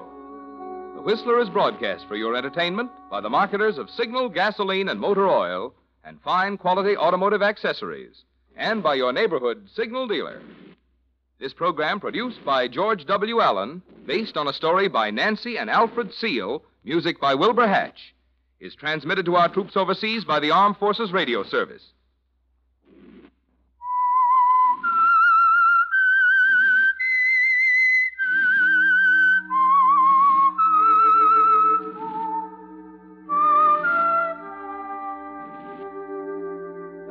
The 0.94 1.02
Whistler 1.02 1.40
is 1.40 1.50
broadcast 1.50 2.08
for 2.08 2.16
your 2.16 2.34
entertainment 2.34 2.90
by 3.10 3.20
the 3.20 3.28
marketers 3.28 3.76
of 3.76 3.90
Signal 3.90 4.30
gasoline 4.30 4.88
and 4.88 4.98
motor 4.98 5.28
oil 5.28 5.74
and 6.04 6.18
fine 6.22 6.56
quality 6.56 6.96
automotive 6.96 7.42
accessories, 7.42 8.24
and 8.56 8.82
by 8.82 8.94
your 8.94 9.12
neighborhood 9.12 9.68
Signal 9.74 10.08
dealer. 10.08 10.40
This 11.38 11.52
program, 11.52 12.00
produced 12.00 12.42
by 12.46 12.66
George 12.66 13.04
W. 13.04 13.42
Allen, 13.42 13.82
based 14.06 14.38
on 14.38 14.48
a 14.48 14.54
story 14.54 14.88
by 14.88 15.10
Nancy 15.10 15.58
and 15.58 15.68
Alfred 15.68 16.14
Seal, 16.14 16.62
music 16.82 17.20
by 17.20 17.34
Wilbur 17.34 17.68
Hatch, 17.68 18.14
is 18.58 18.74
transmitted 18.74 19.26
to 19.26 19.36
our 19.36 19.52
troops 19.52 19.76
overseas 19.76 20.24
by 20.24 20.40
the 20.40 20.50
Armed 20.50 20.78
Forces 20.78 21.12
Radio 21.12 21.44
Service. 21.44 21.92